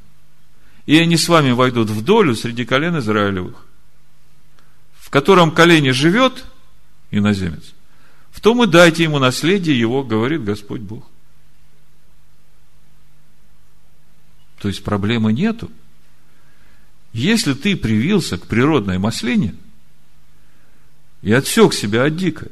и 0.85 0.97
они 0.99 1.17
с 1.17 1.27
вами 1.27 1.51
войдут 1.51 1.89
в 1.89 2.03
долю 2.03 2.35
среди 2.35 2.65
колен 2.65 2.97
Израилевых, 2.99 3.64
котором 5.15 5.51
колене 5.51 5.93
живет 5.93 6.43
иноземец, 7.09 7.73
в 8.31 8.41
том 8.41 8.61
и 8.61 8.67
дайте 8.67 9.03
ему 9.03 9.17
наследие 9.17 9.79
его, 9.79 10.03
говорит 10.03 10.43
Господь 10.43 10.81
Бог. 10.81 11.09
То 14.59 14.67
есть 14.67 14.83
проблемы 14.83 15.31
нету. 15.31 15.71
Если 17.13 17.53
ты 17.53 17.77
привился 17.77 18.37
к 18.37 18.45
природной 18.47 18.97
маслине 18.97 19.55
и 21.21 21.31
отсек 21.31 21.73
себя 21.73 22.03
от 22.03 22.17
дикой, 22.17 22.51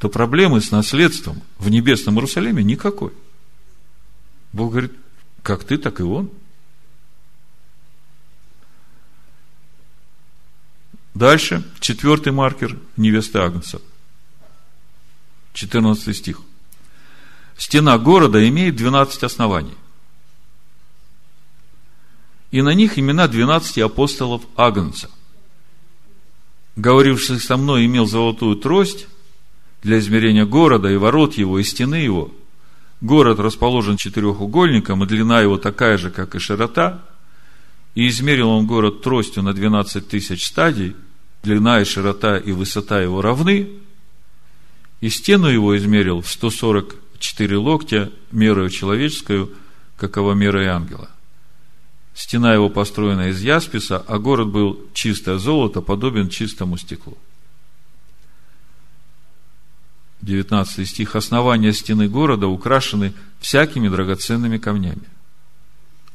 то 0.00 0.08
проблемы 0.08 0.60
с 0.60 0.72
наследством 0.72 1.44
в 1.58 1.70
небесном 1.70 2.16
Иерусалиме 2.16 2.64
никакой. 2.64 3.12
Бог 4.52 4.72
говорит, 4.72 4.92
как 5.44 5.62
ты, 5.62 5.78
так 5.78 6.00
и 6.00 6.02
он– 6.02 6.32
Дальше, 11.14 11.62
четвертый 11.78 12.32
маркер 12.32 12.76
невесты 12.96 13.38
Агнца. 13.38 13.80
14 15.52 16.16
стих. 16.16 16.40
Стена 17.56 17.98
города 17.98 18.46
имеет 18.48 18.74
12 18.74 19.22
оснований. 19.22 19.76
И 22.50 22.62
на 22.62 22.74
них 22.74 22.98
имена 22.98 23.28
12 23.28 23.78
апостолов 23.78 24.42
Агнца. 24.56 25.08
Говоривший 26.74 27.38
со 27.38 27.56
мной 27.56 27.86
имел 27.86 28.06
золотую 28.06 28.56
трость 28.56 29.06
для 29.84 30.00
измерения 30.00 30.44
города 30.44 30.90
и 30.90 30.96
ворот 30.96 31.34
его, 31.34 31.60
и 31.60 31.62
стены 31.62 31.96
его. 31.96 32.32
Город 33.00 33.38
расположен 33.38 33.96
четырехугольником, 33.96 35.04
и 35.04 35.06
длина 35.06 35.40
его 35.40 35.58
такая 35.58 35.96
же, 35.96 36.10
как 36.10 36.34
и 36.34 36.40
широта. 36.40 37.04
И 37.94 38.08
измерил 38.08 38.50
он 38.50 38.66
город 38.66 39.02
тростью 39.02 39.42
на 39.42 39.52
12 39.52 40.08
тысяч 40.08 40.46
стадий, 40.46 40.96
длина 41.42 41.80
и 41.80 41.84
широта 41.84 42.36
и 42.36 42.52
высота 42.52 43.00
его 43.00 43.22
равны, 43.22 43.68
и 45.00 45.08
стену 45.10 45.48
его 45.48 45.76
измерил 45.76 46.20
в 46.20 46.28
144 46.28 47.56
локтя, 47.56 48.10
мерою 48.32 48.70
человеческую, 48.70 49.52
какова 49.96 50.32
мера 50.32 50.64
и 50.64 50.66
ангела. 50.66 51.10
Стена 52.14 52.54
его 52.54 52.68
построена 52.68 53.28
из 53.28 53.40
ясписа, 53.40 53.98
а 53.98 54.18
город 54.18 54.48
был 54.48 54.80
чистое 54.92 55.38
золото, 55.38 55.80
подобен 55.80 56.28
чистому 56.28 56.78
стеклу. 56.78 57.18
19 60.22 60.88
стих. 60.88 61.16
Основания 61.16 61.72
стены 61.72 62.08
города 62.08 62.46
украшены 62.46 63.12
всякими 63.40 63.88
драгоценными 63.88 64.58
камнями. 64.58 65.02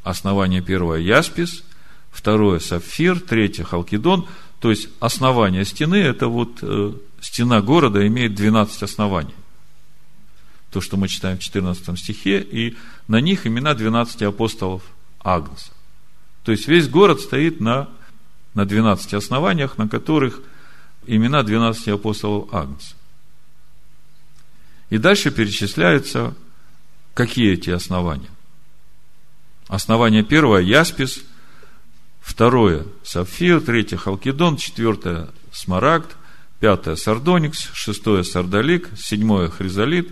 Основание 0.04 0.62
первое– 0.62 1.00
яспис, 1.00 1.64
второе 2.12 2.60
сапфир, 2.60 3.20
третье 3.20 3.64
халкидон. 3.64 4.28
То 4.60 4.70
есть 4.70 4.90
основание 5.00 5.66
стены, 5.66 5.96
это 5.96 6.28
вот 6.28 6.60
э, 6.62 6.94
стена 7.22 7.62
города 7.62 8.06
имеет 8.08 8.36
12 8.36 8.84
оснований. 8.84 9.34
То, 10.72 10.82
что 10.82 10.98
мы 10.98 11.08
читаем 11.08 11.38
в 11.38 11.42
14 11.42 11.98
стихе, 11.98 12.42
и 12.42 12.78
на 13.08 13.22
них 13.22 13.48
имена 13.48 13.74
12 13.74 14.22
апостолов 14.24 14.84
Агнца. 15.22 15.72
То 16.44 16.52
есть 16.52 16.68
весь 16.68 16.88
город 16.88 17.22
стоит 17.22 17.60
на, 17.60 17.90
на 18.54 18.66
12 18.66 19.14
основаниях, 19.14 19.78
на 19.78 19.88
которых 19.88 20.42
имена 21.06 21.44
12 21.44 21.88
апостолов 21.90 22.54
Агнца. 22.54 22.96
И 24.90 24.98
дальше 24.98 25.32
перечисляются, 25.32 26.36
какие 27.14 27.54
эти 27.54 27.70
основания. 27.70 28.30
Основание 29.68 30.24
первое– 30.24 30.62
яспис, 30.64 31.24
второе– 32.30 32.86
сапфир, 33.04 33.60
третье– 33.60 33.98
халкидон, 33.98 34.58
четвертое– 34.58 35.30
смарагд, 35.52 36.16
пятое– 36.60 36.96
сардоникс, 36.96 37.72
шестое– 37.74 38.24
сардолик, 38.26 38.90
седьмое– 38.98 39.50
хризолит, 39.50 40.12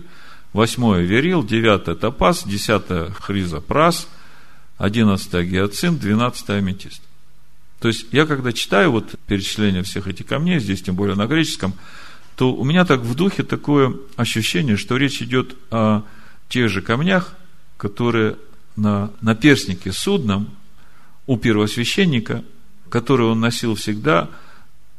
восьмое– 0.52 1.02
верил, 1.04 1.44
девятое– 1.44 1.94
топаз, 1.96 2.42
десятое– 2.44 3.10
хризопрас, 3.20 4.08
одиннадцатое– 4.76 5.44
гиацинт, 5.44 6.00
двенадцатое– 6.00 6.58
аметист. 6.58 7.00
То 7.78 7.86
есть, 7.86 8.06
я 8.10 8.26
когда 8.26 8.52
читаю 8.52 8.90
вот 8.90 9.14
перечисление 9.28 9.84
всех 9.84 10.08
этих 10.08 10.26
камней, 10.26 10.58
здесь 10.58 10.82
тем 10.82 10.96
более 10.96 11.14
на 11.14 11.26
греческом, 11.26 11.74
то 12.34 12.52
у 12.52 12.64
меня 12.64 12.84
так 12.84 13.00
в 13.00 13.14
духе 13.14 13.44
такое 13.44 13.94
ощущение, 14.16 14.76
что 14.76 14.96
речь 14.96 15.22
идет 15.22 15.56
о 15.70 16.02
тех 16.48 16.68
же 16.68 16.82
камнях, 16.82 17.34
которые 17.76 18.36
на 18.74 19.12
наперстнике 19.20 19.92
судном 19.92 20.57
у 21.28 21.36
первосвященника, 21.36 22.42
который 22.88 23.26
он 23.26 23.38
носил 23.38 23.74
всегда, 23.74 24.30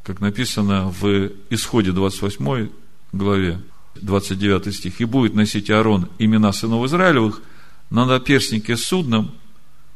как 0.04 0.22
написано 0.22 0.88
в 0.88 1.32
Исходе 1.50 1.92
28 1.92 2.70
главе, 3.12 3.60
29 3.96 4.74
стих, 4.74 5.02
«И 5.02 5.06
будет 5.06 5.34
носить 5.34 5.72
Аарон 5.72 6.08
имена 6.20 6.54
сынов 6.54 6.86
Израилевых 6.86 7.42
на 7.90 8.06
наперстнике 8.06 8.78
судном 8.78 9.32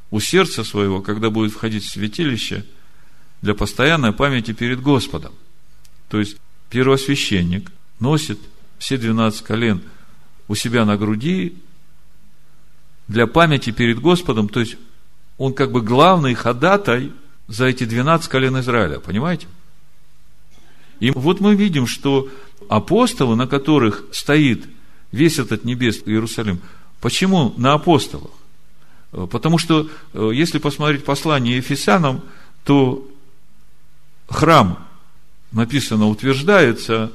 у 0.10 0.20
сердца 0.20 0.64
своего, 0.64 1.02
когда 1.02 1.30
будет 1.30 1.54
входить 1.54 1.86
в 1.86 1.92
святилище, 1.92 2.66
для 3.44 3.54
постоянной 3.54 4.12
памяти 4.12 4.54
перед 4.54 4.82
Господом». 4.82 5.34
То 6.10 6.20
есть, 6.20 6.38
первосвященник 6.72 7.72
носит 8.00 8.40
все 8.80 8.98
12 8.98 9.44
колен 9.44 9.84
у 10.48 10.56
себя 10.56 10.84
на 10.86 10.98
груди 10.98 11.58
для 13.08 13.28
памяти 13.28 13.70
перед 13.70 14.00
Господом, 14.00 14.50
то 14.50 14.62
есть 14.62 14.78
он 15.38 15.54
как 15.54 15.72
бы 15.72 15.82
главный 15.82 16.34
ходатай 16.34 17.12
за 17.48 17.66
эти 17.66 17.84
12 17.84 18.28
колен 18.28 18.60
Израиля, 18.60 19.00
понимаете? 19.00 19.48
И 21.00 21.12
вот 21.12 21.40
мы 21.42 21.56
видим, 21.56 21.88
что 21.88 22.30
апостолы, 22.70 23.36
на 23.36 23.48
которых 23.48 24.06
стоит 24.12 24.66
весь 25.12 25.40
этот 25.40 25.66
небесный 25.66 26.14
Иерусалим, 26.14 26.62
почему 27.02 27.54
на 27.58 27.74
апостолах? 27.74 28.32
Потому 29.12 29.58
что, 29.58 29.90
э, 30.14 30.32
если 30.34 30.58
посмотреть 30.58 31.04
послание 31.04 31.58
Ефесянам, 31.58 32.22
то 32.64 33.08
храм, 34.30 34.88
написано, 35.52 36.08
утверждается 36.08 37.12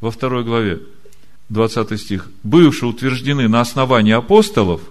во 0.00 0.10
второй 0.10 0.44
главе, 0.44 0.82
20 1.48 1.98
стих, 1.98 2.28
бывшие 2.42 2.90
утверждены 2.90 3.48
на 3.48 3.60
основании 3.60 4.12
апостолов– 4.12 4.80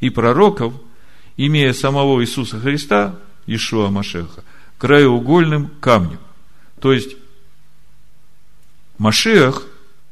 и 0.00 0.08
пророков, 0.08 0.74
имея 1.36 1.72
самого 1.72 2.22
Иисуса 2.22 2.58
Христа, 2.58 3.18
Ишуа 3.46 3.90
Машеха, 3.90 4.44
краеугольным 4.78 5.68
камнем. 5.80 6.18
То 6.80 6.92
есть, 6.92 7.16
Машех, 8.98 9.66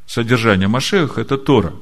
содержание 0.06 0.68
Машеха– 0.68 1.20
это 1.22 1.36
Тора. 1.36 1.74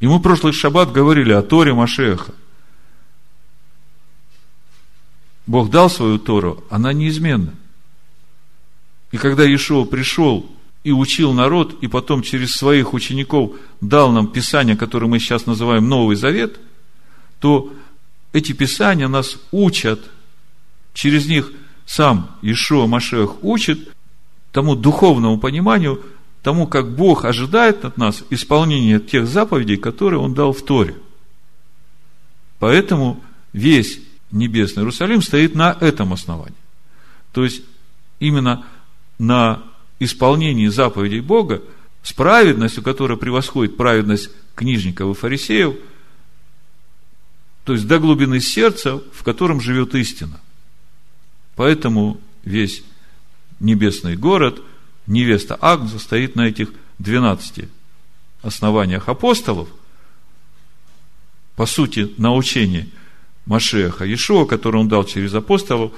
И 0.00 0.06
мы 0.06 0.20
прошлый 0.20 0.52
шаббат 0.52 0.92
говорили 0.92 1.32
о 1.32 1.42
Торе 1.42 1.72
Машеха. 1.72 2.34
Бог 5.46 5.70
дал 5.70 5.88
свою 5.88 6.18
Тору, 6.18 6.64
она 6.70 6.92
неизменна. 6.92 7.54
И 9.12 9.16
когда 9.16 9.46
Ишуа 9.46 9.84
пришел 9.84 10.50
и 10.82 10.92
учил 10.92 11.32
народ, 11.32 11.82
и 11.82 11.86
потом 11.86 12.22
через 12.22 12.52
своих 12.52 12.92
учеников 12.94 13.52
дал 13.80 14.10
нам 14.10 14.28
Писание, 14.28 14.76
которое 14.76 15.06
мы 15.06 15.18
сейчас 15.18 15.46
называем 15.46 15.88
Новый 15.88 16.16
Завет, 16.16 16.60
то 17.38 17.72
эти 18.32 18.52
Писания 18.52 19.08
нас 19.08 19.38
учат, 19.50 20.00
через 20.92 21.26
них 21.26 21.52
сам 21.86 22.36
Ишуа 22.42 22.86
Машех 22.86 23.42
учит 23.44 23.88
тому 24.52 24.74
духовному 24.74 25.38
пониманию, 25.38 26.02
тому, 26.42 26.66
как 26.66 26.94
Бог 26.94 27.24
ожидает 27.24 27.84
от 27.84 27.96
нас 27.96 28.22
исполнения 28.30 29.00
тех 29.00 29.26
заповедей, 29.26 29.76
которые 29.76 30.20
Он 30.20 30.34
дал 30.34 30.52
в 30.52 30.62
Торе. 30.62 30.96
Поэтому 32.58 33.22
весь 33.52 34.00
небесный 34.30 34.82
Иерусалим 34.82 35.22
стоит 35.22 35.54
на 35.54 35.76
этом 35.80 36.12
основании. 36.12 36.54
То 37.32 37.44
есть, 37.44 37.62
именно 38.18 38.64
на 39.18 39.62
исполнении 39.98 40.68
заповедей 40.68 41.20
Бога 41.20 41.62
с 42.02 42.12
праведностью, 42.12 42.82
которая 42.82 43.18
превосходит 43.18 43.76
праведность 43.76 44.30
книжников 44.54 45.16
и 45.16 45.20
фарисеев, 45.20 45.74
то 47.66 47.72
есть 47.72 47.88
до 47.88 47.98
глубины 47.98 48.38
сердца, 48.38 49.02
в 49.12 49.24
котором 49.24 49.60
живет 49.60 49.96
истина. 49.96 50.40
Поэтому 51.56 52.20
весь 52.44 52.84
небесный 53.58 54.16
город, 54.16 54.62
невеста 55.08 55.58
Агнца 55.60 55.98
стоит 55.98 56.36
на 56.36 56.42
этих 56.42 56.72
12 57.00 57.68
основаниях 58.42 59.08
апостолов, 59.08 59.68
по 61.56 61.66
сути, 61.66 62.14
научение 62.18 62.86
Машеха 63.46 64.04
Иешуа, 64.04 64.44
которое 64.44 64.78
он 64.78 64.88
дал 64.88 65.02
через 65.02 65.34
апостолов, 65.34 65.90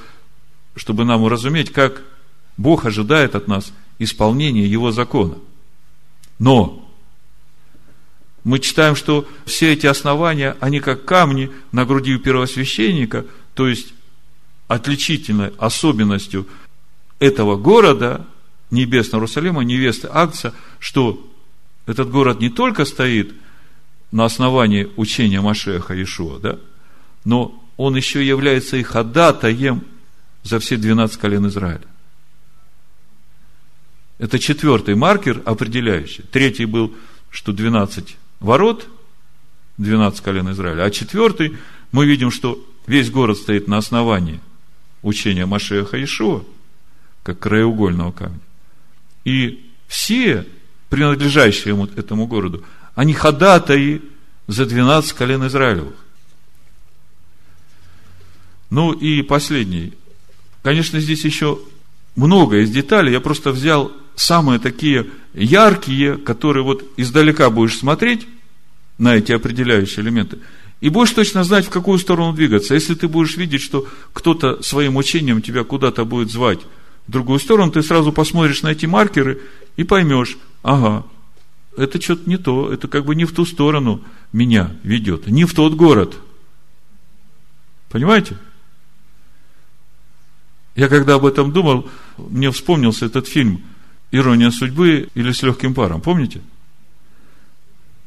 чтобы 0.75 1.05
нам 1.05 1.23
уразуметь, 1.23 1.71
как 1.71 2.03
Бог 2.57 2.87
ожидает 2.87 3.35
от 3.35 3.47
нас 3.47 3.75
исполнение 3.99 4.67
Его 4.71 4.91
закона. 4.91 5.37
Но 6.39 6.88
мы 8.49 8.61
читаем, 8.61 8.97
что 8.97 9.29
все 9.45 9.75
эти 9.75 9.85
основания, 9.85 10.57
они 10.61 10.81
как 10.81 11.05
камни 11.05 11.51
на 11.71 11.85
груди 11.85 12.15
у 12.15 12.19
первосвященника, 12.19 13.27
то 13.53 13.69
есть 13.69 13.93
отличительной 14.69 15.53
особенностью 15.59 16.49
этого 17.19 17.57
города, 17.57 18.25
небесного 18.71 19.21
Иерусалима, 19.21 19.65
невесты 19.65 20.09
Акция, 20.11 20.55
что 20.79 21.31
этот 21.85 22.11
город 22.11 22.41
не 22.41 22.49
только 22.49 22.87
стоит 22.87 23.35
на 24.13 24.25
основании 24.25 24.89
учения 24.97 25.43
Машеха 25.43 26.03
Ишуа, 26.03 26.39
да, 26.39 26.59
но 27.27 27.63
он 27.77 27.97
еще 27.97 28.27
является 28.27 28.79
и 28.79 28.83
ходатаем 28.83 29.85
за 30.43 30.59
все 30.59 30.79
12 30.79 31.19
колен 31.19 31.49
Израиля. 31.49 31.87
Это 34.17 34.39
четвертый 34.39 34.95
маркер 34.95 35.43
определяющий. 35.45 36.23
Третий 36.23 36.65
был, 36.65 36.95
что 37.31 37.53
12 37.53 38.17
ворот, 38.41 38.87
12 39.79 40.21
колен 40.21 40.51
Израиля. 40.53 40.85
А 40.85 40.91
четвертый, 40.91 41.57
мы 41.93 42.07
видим, 42.07 42.31
что 42.31 42.65
весь 42.87 43.11
город 43.11 43.39
стоит 43.39 43.69
на 43.69 43.79
основании 43.79 44.41
учения 45.03 45.47
Машеха 45.47 46.03
Ишуа, 46.03 46.45
как 47.23 47.39
краеугольного 47.39 48.13
камня. 48.13 48.41
И 49.25 49.71
все, 49.87 50.47
принадлежащие 50.89 51.75
ему, 51.75 51.87
этому 51.87 52.27
городу, 52.27 52.65
они 52.95 53.15
ходатаи 53.15 54.03
за 54.47 54.67
12 54.67 55.13
колен 55.13 55.47
Израилевых. 55.47 55.95
Ну 58.71 58.93
и 58.93 59.23
последний. 59.23 59.95
Конечно, 60.63 61.01
здесь 61.01 61.25
еще 61.25 61.59
много 62.17 62.63
из 62.63 62.71
деталей. 62.71 63.13
Я 63.13 63.21
просто 63.21 63.51
взял 63.53 63.93
самые 64.17 64.59
такие 64.59 65.07
яркие, 65.35 66.17
которые 66.17 66.63
вот 66.63 66.85
издалека 66.97 67.51
будешь 67.51 67.79
смотреть 67.79 68.27
на 68.99 69.17
эти 69.17 69.33
определяющие 69.33 70.05
элементы, 70.05 70.39
и 70.81 70.91
будешь 70.91 71.11
точно 71.11 71.45
знать, 71.45 71.67
в 71.67 71.71
какую 71.71 71.99
сторону 71.99 72.33
двигаться. 72.33 72.75
Если 72.75 72.95
ты 72.95 73.09
будешь 73.09 73.37
видеть, 73.37 73.63
что 73.63 73.87
кто-то 74.13 74.63
своим 74.63 74.97
учением 74.97 75.43
тебя 75.43 75.65
куда-то 75.65 76.05
будет 76.05 76.31
звать 76.31 76.61
в 77.07 77.11
другую 77.11 77.41
сторону, 77.41 77.73
ты 77.73 77.83
сразу 77.83 78.13
посмотришь 78.13 78.63
на 78.63 78.69
эти 78.69 78.87
маркеры 78.87 79.41
и 79.77 79.83
поймешь, 79.83 80.39
ага, 80.63 81.05
это 81.77 82.01
что-то 82.01 82.29
не 82.29 82.37
то, 82.37 82.73
это 82.73 82.87
как 82.87 83.05
бы 83.05 83.15
не 83.15 83.25
в 83.25 83.33
ту 83.33 83.45
сторону 83.45 84.03
меня 84.33 84.77
ведет, 84.83 85.27
не 85.27 85.45
в 85.45 85.55
тот 85.55 85.75
город. 85.75 86.17
Понимаете? 87.89 88.37
Я 90.77 90.89
когда 90.89 91.15
об 91.15 91.27
этом 91.27 91.51
думал, 91.51 91.89
мне 92.17 92.51
вспомнился 92.51 93.07
этот 93.07 93.27
фильм– 93.27 93.63
Ирония 94.11 94.51
судьбы 94.51 95.11
или 95.15 95.33
с 95.33 95.43
легким 95.43 95.75
паром, 95.75 96.01
помните? 96.01 96.41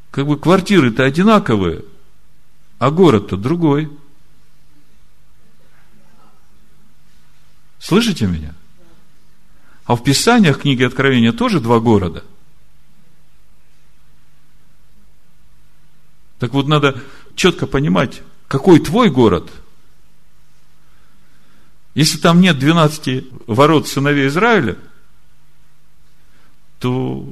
Как 0.09 0.25
бы 0.25 0.37
квартиры-то 0.37 1.03
одинаковые, 1.03 1.83
а 2.79 2.89
город-то 2.89 3.37
другой. 3.37 3.89
Слышите 7.79 8.25
меня? 8.25 8.53
А 9.85 9.95
в 9.95 10.03
Писаниях 10.03 10.61
книги 10.61 10.83
Откровения 10.83 11.31
тоже 11.31 11.59
два 11.59 11.79
города. 11.79 12.23
Так 16.39 16.53
вот, 16.53 16.67
надо 16.67 16.99
четко 17.35 17.67
понимать, 17.67 18.23
какой 18.47 18.79
твой 18.79 19.11
город. 19.11 19.51
Если 21.93 22.17
там 22.17 22.41
нет 22.41 22.57
12 22.57 23.25
ворот 23.47 23.87
сыновей 23.87 24.27
Израиля, 24.27 24.77
то 26.81 27.31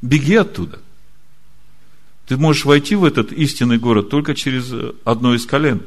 беги 0.00 0.36
оттуда. 0.36 0.80
Ты 2.26 2.36
можешь 2.36 2.64
войти 2.64 2.94
в 2.94 3.04
этот 3.04 3.32
истинный 3.32 3.78
город 3.78 4.08
только 4.08 4.34
через 4.34 4.72
одно 5.04 5.34
из 5.34 5.44
колен 5.44 5.82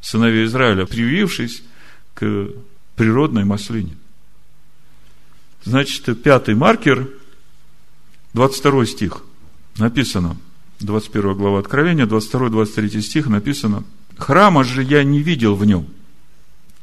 сыновей 0.00 0.46
Израиля, 0.46 0.86
привившись 0.86 1.62
к 2.14 2.48
природной 2.96 3.44
маслине. 3.44 3.96
Значит, 5.64 6.22
пятый 6.22 6.54
маркер, 6.54 7.08
22 8.32 8.86
стих, 8.86 9.22
написано, 9.76 10.36
21 10.80 11.34
глава 11.34 11.58
Откровения, 11.58 12.06
22-23 12.06 13.00
стих 13.02 13.26
написано, 13.26 13.84
«Храма 14.16 14.64
же 14.64 14.82
я 14.82 15.04
не 15.04 15.22
видел 15.22 15.54
в 15.54 15.64
нем, 15.66 15.86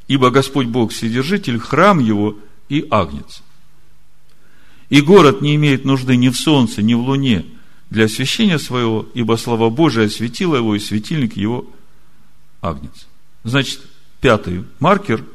ибо 0.08 0.30
Господь 0.30 0.68
Бог 0.68 0.92
Вседержитель, 0.92 1.60
храм 1.60 1.98
его 2.00 2.38
и 2.70 2.86
агнец. 2.90 3.42
И 4.92 5.02
город 5.02 5.42
не 5.42 5.56
имеет 5.56 5.86
нужды 5.86 6.16
ни 6.16 6.30
в 6.30 6.36
солнце, 6.36 6.84
ни 6.84 6.94
в 6.94 7.00
луне 7.00 7.46
для 7.90 8.06
освящения 8.06 8.60
своего, 8.60 9.10
ибо 9.16 9.36
слава 9.38 9.72
Божия 9.72 10.06
осветила 10.06 10.58
его, 10.58 10.76
и 10.76 10.80
светильник 10.80 11.36
его 11.36 11.66
агнец». 12.62 13.08
Значит, 13.44 13.82
пятый 14.20 14.66
маркер 14.80 15.26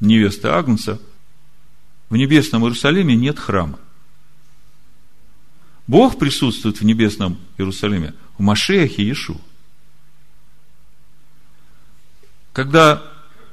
невесты 0.00 0.48
Агнца– 0.48 0.98
в 2.14 2.16
небесном 2.16 2.62
Иерусалиме 2.62 3.16
нет 3.16 3.40
храма. 3.40 3.78
Бог 5.88 6.16
присутствует 6.16 6.80
в 6.80 6.84
небесном 6.84 7.38
Иерусалиме 7.58 8.14
в 8.38 8.42
Машеахе 8.42 9.02
Иешу. 9.02 9.40
Когда 12.52 13.02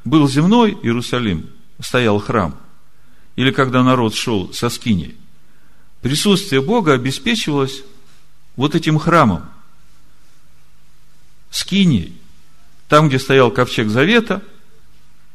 был 0.06 0.30
земной 0.30 0.74
Иерусалим, 0.84 1.50
стоял 1.80 2.20
храм, 2.20 2.56
или 3.36 3.52
когда 3.52 3.84
народ 3.84 4.14
шел 4.14 4.54
со 4.54 4.70
скиней, 4.70 5.18
присутствие 6.02 6.62
Бога 6.62 6.93
обеспечивалось 6.93 7.84
вот 8.56 8.76
этим 8.76 8.99
храмом, 8.99 9.43
скиней, 11.49 12.14
там, 12.88 13.08
где 13.08 13.20
стоял 13.20 13.52
ковчег 13.52 13.89
завета– 13.89 14.43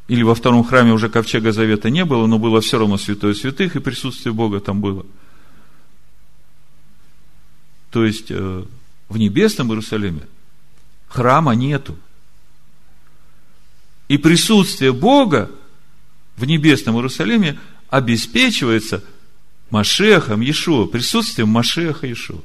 или 0.08 0.22
во 0.22 0.34
втором 0.34 0.64
храме 0.64 0.92
уже 0.92 1.08
ковчега 1.08 1.52
завета 1.52 1.90
не 1.90 2.04
было, 2.04 2.26
но 2.26 2.38
было 2.38 2.60
все 2.60 2.78
равно 2.78 2.96
святое 2.96 3.34
святых, 3.34 3.74
и 3.74 3.80
присутствие 3.80 4.32
Бога 4.32 4.60
там 4.60 4.80
было. 4.80 5.04
То 7.90 8.04
есть, 8.04 8.30
э, 8.30 8.64
в 9.08 9.16
небесном 9.16 9.70
Иерусалиме 9.70 10.22
храма 11.08 11.52
нету. 11.52 11.98
И 14.08 14.18
присутствие 14.18 14.92
Бога 14.92 15.50
в 16.36 16.44
небесном 16.44 16.96
Иерусалиме 16.96 17.58
обеспечивается 17.88 19.02
Машехом 19.70 20.40
Иешуа, 20.40 20.86
присутствием 20.86 21.48
Машеха 21.48 22.06
Иешуа. 22.06 22.40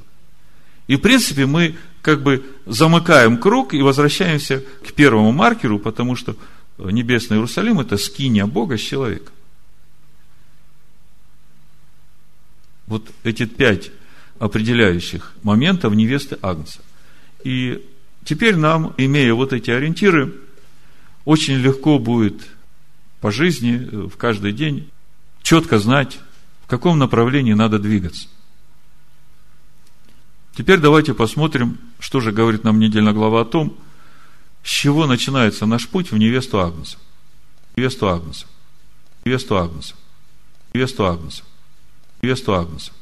И, 0.87 0.95
в 0.95 0.99
принципе, 0.99 1.45
мы 1.45 1.75
как 2.01 2.23
бы 2.23 2.43
замыкаем 2.65 3.37
круг 3.37 3.73
и 3.73 3.81
возвращаемся 3.81 4.63
к 4.85 4.93
первому 4.93 5.31
маркеру, 5.31 5.79
потому 5.79 6.15
что 6.15 6.35
Небесный 6.77 7.37
Иерусалим– 7.37 7.79
это 7.81 7.97
скиния 7.97 8.47
Бога 8.47 8.77
с 8.77 8.81
человеком. 8.81 9.33
Вот 12.87 13.07
эти 13.23 13.45
пять 13.45 13.91
определяющих 14.39 15.33
моментов 15.43 15.93
невесты 15.93 16.37
Агнца. 16.41 16.79
И 17.43 17.85
теперь 18.25 18.55
нам, 18.55 18.95
имея 18.97 19.33
вот 19.35 19.53
эти 19.53 19.69
ориентиры, 19.69 20.33
очень 21.23 21.55
легко 21.55 21.99
будет 21.99 22.41
по 23.21 23.31
жизни, 23.31 24.07
в 24.07 24.17
каждый 24.17 24.51
день, 24.51 24.89
четко 25.43 25.77
знать, 25.77 26.19
каком 26.71 26.97
направлении 26.97 27.51
надо 27.51 27.79
двигаться. 27.79 28.29
Теперь 30.55 30.79
давайте 30.79 31.13
посмотрим, 31.13 31.77
что 31.99 32.21
же 32.21 32.31
говорит 32.31 32.63
нам 32.63 32.79
недельная 32.79 33.11
глава 33.11 33.41
о 33.41 33.45
том, 33.45 33.77
с 34.63 34.69
чего 34.69 35.05
начинается 35.05 35.65
наш 35.65 35.89
путь 35.89 36.11
в 36.11 36.17
невесту 36.17 36.61
Агнца? 36.61 36.97
Невесту 37.75 38.07
Агнца. 38.07 38.45
Невесту 39.25 39.57
Агнца. 39.57 39.95
Невесту 40.73 41.05
Агнца. 41.07 41.43
Невесту 42.21 42.55
Агнца. 42.55 42.93